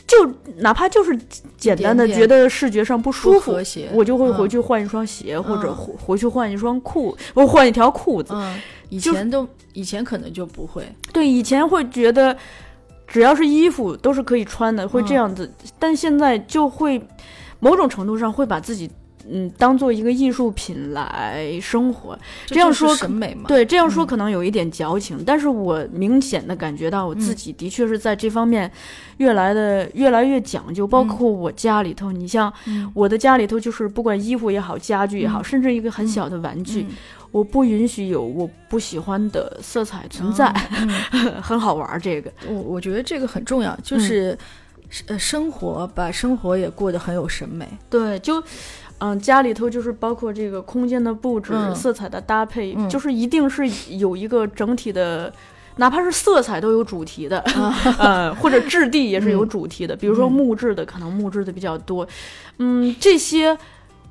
[0.10, 1.16] 就哪怕就是
[1.56, 3.56] 简单的觉得视觉上不舒服
[3.94, 5.76] 我就会嗯回去换一双鞋，或者嗯。
[5.76, 8.34] 回回去换一双裤，或换一条裤子。
[8.34, 8.60] 嗯，
[8.90, 10.84] 以前都以前可能就不会，
[11.14, 12.36] 对，以前会觉得
[13.08, 17.00] 只要是衣服都是可以穿的，会这嗯样子，但现在就会
[17.60, 18.90] 某种程度上会把自己
[19.32, 22.18] 嗯当做一个艺术品来生活。
[22.46, 24.08] 这样说审美嘛，对，这样说嗯。
[24.08, 28.72] 可能有一点矫情，但是我明显的感觉到我自己的确是在这方面
[29.18, 32.92] 越来的越来越讲究，包括我家里头，你像嗯。
[32.94, 35.44] 我的家里头，就是不管衣服也好，家具也好，嗯。
[35.44, 36.96] 甚至一个很小的玩具，嗯。
[37.32, 40.52] 我不允许有我不喜欢的色彩存在，
[41.14, 41.34] 嗯。
[41.42, 42.32] 很好玩儿这个。
[42.48, 44.38] 我我觉得这个很重要，就是、
[45.06, 48.44] 呃生活把生活也过得很有审美，对，就。
[49.00, 53.68] 嗯，家里头就是包括这个空间的布置、嗯色彩的搭配，嗯就是一定是
[53.98, 55.34] 有一个整体的，
[55.78, 57.40] 哪怕是色彩都有主题的，
[58.00, 59.96] 呃，或者质地也是有主题的。
[59.96, 62.08] 比如说嗯木质的，可能木质的比较多，
[62.60, 63.58] 嗯，这些。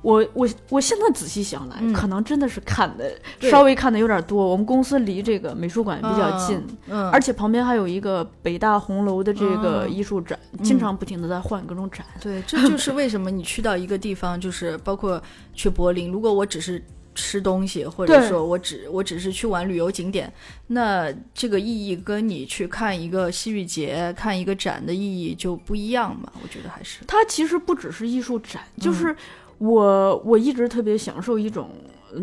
[0.03, 4.47] 我我我现在仔细想来，嗯可能真的是看的稍微看的有点多。
[4.47, 12.07] 我们公司离这个美术馆比较近，嗯，而且旁边还有一个北大红楼的这个嗯艺术展，经常不停的在换各种展。
[12.21, 15.21] 对，这就是为什么你去到一个地方，就是包括
[15.53, 16.81] 去柏林，如果我只是
[17.15, 20.33] 吃东西，或者说我只我只是去玩旅游景点，
[20.69, 26.33] 那这个意义跟你去看一个西域节、看一个展的意义就不一样嘛？
[26.41, 29.15] 我觉得还是，它其实不只是艺术展，嗯就是
[29.59, 31.71] 我我一直特别享受一种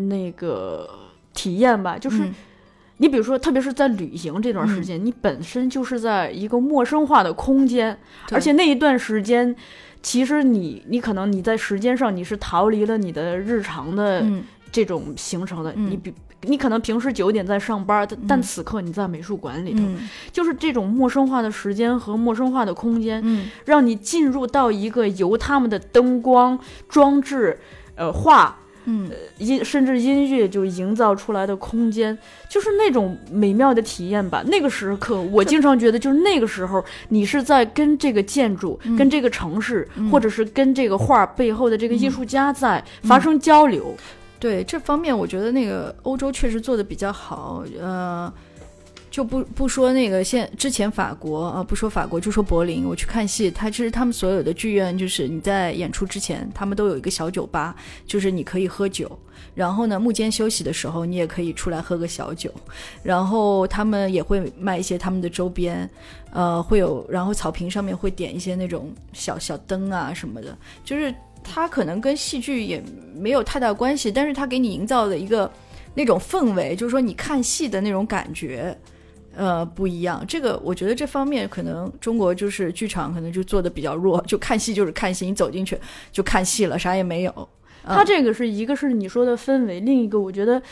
[0.08, 0.88] 那个
[1.32, 2.34] 体验吧，就是嗯。
[2.98, 8.34] 你比如说，特别是在旅行这段时间，你本身就是在一个陌生化的空间，对。
[8.34, 9.54] 而且那一段时间。
[10.02, 14.44] 其实你，你可能你在时间上你是逃离了你的日常的嗯。
[14.70, 15.90] 这种形成的，嗯。
[15.90, 20.08] 你比你可能平时九点在上班，但此刻你在美术馆里头，嗯。
[20.30, 23.48] 就是这种陌生化的时间和陌生化的空间，嗯。
[23.64, 26.58] 让你进入到一个由他们的灯光
[26.88, 27.58] 装置、
[27.96, 28.56] 呃画
[28.88, 32.16] 嗯，音甚至音乐就营造出来的空间，
[32.48, 34.44] 就是那种美妙的体验吧。
[34.46, 38.96] 那个时刻，我经常觉得，就是那个时候，你是在跟这个建筑、嗯。
[38.96, 43.92] 跟这个城市，或者是跟这个画背后的这个艺术家在发生交流。
[44.38, 47.64] 对这方面，我觉得那个欧洲确实做的比较好。
[47.80, 48.32] 呃，
[49.10, 57.74] 就不不说那个现之前法国啊、不说法国，就说柏林，我去看戏，它其实他们所有的剧院，就是你在演出之前，他们都有一个小酒吧，
[58.06, 59.18] 就是你可以喝酒。
[59.54, 62.52] 然后呢，幕间休息的时候，你也可以出来喝个小酒。
[63.02, 65.88] 然后他们也会卖一些他们的周边，
[66.30, 71.14] 呃，会有，然后草坪上面会点一些那种小小灯啊什么的，就是
[71.48, 72.82] 它可能跟戏剧也
[73.14, 75.50] 没有太大关系，但是它给你营造的一个
[75.94, 78.76] 那种氛围，就是说你看戏的那种感觉。
[79.38, 80.24] 呃，不一样。
[80.26, 85.78] 这个我觉得这方面可能中国就是剧场可能就做的比较弱，就看戏就是看戏，你走进去
[86.10, 87.48] 就看戏了，啥也没有。
[87.84, 90.62] 它这个是一个是你说的氛围，另一个我觉得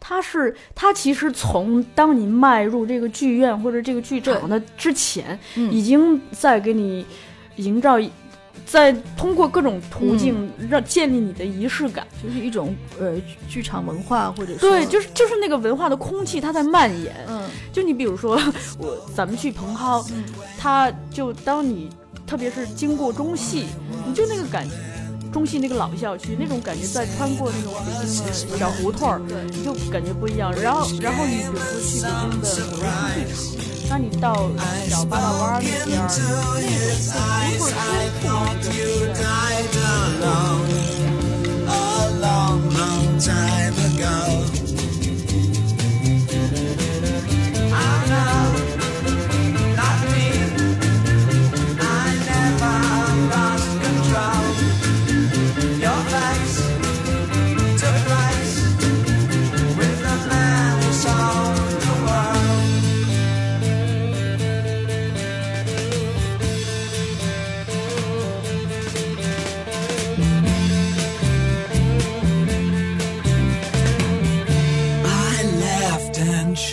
[0.00, 7.04] 它是它其实从当你迈入这个剧院或者这个剧场的之前，嗯已经在给你
[7.56, 8.10] 营造一，
[8.66, 12.06] 在通过各种途径让建立你的仪式感。
[12.22, 13.14] 就是一种呃
[13.48, 17.14] 剧场文化，或者说对，就是就是那个文化的空气，它在蔓延。
[17.28, 17.42] 嗯
[17.72, 18.40] 就你比如说，
[18.78, 20.04] 我咱们去蓬蒿，
[20.58, 21.90] 它就当你
[22.26, 23.66] 特别是经过中戏，
[24.06, 24.74] 你就那个感觉。
[25.34, 29.20] 中戏那个老校区那种感觉，在穿过那种北京的小胡同儿，
[29.50, 30.52] 你就感觉不一样。
[30.62, 34.48] 然后，然后你比如说去北京的国际剧场，那你到
[34.88, 37.72] 小八大弯儿那边儿，那个就不会
[38.22, 38.30] 冲
[38.62, 38.70] 突
[39.04, 39.10] 的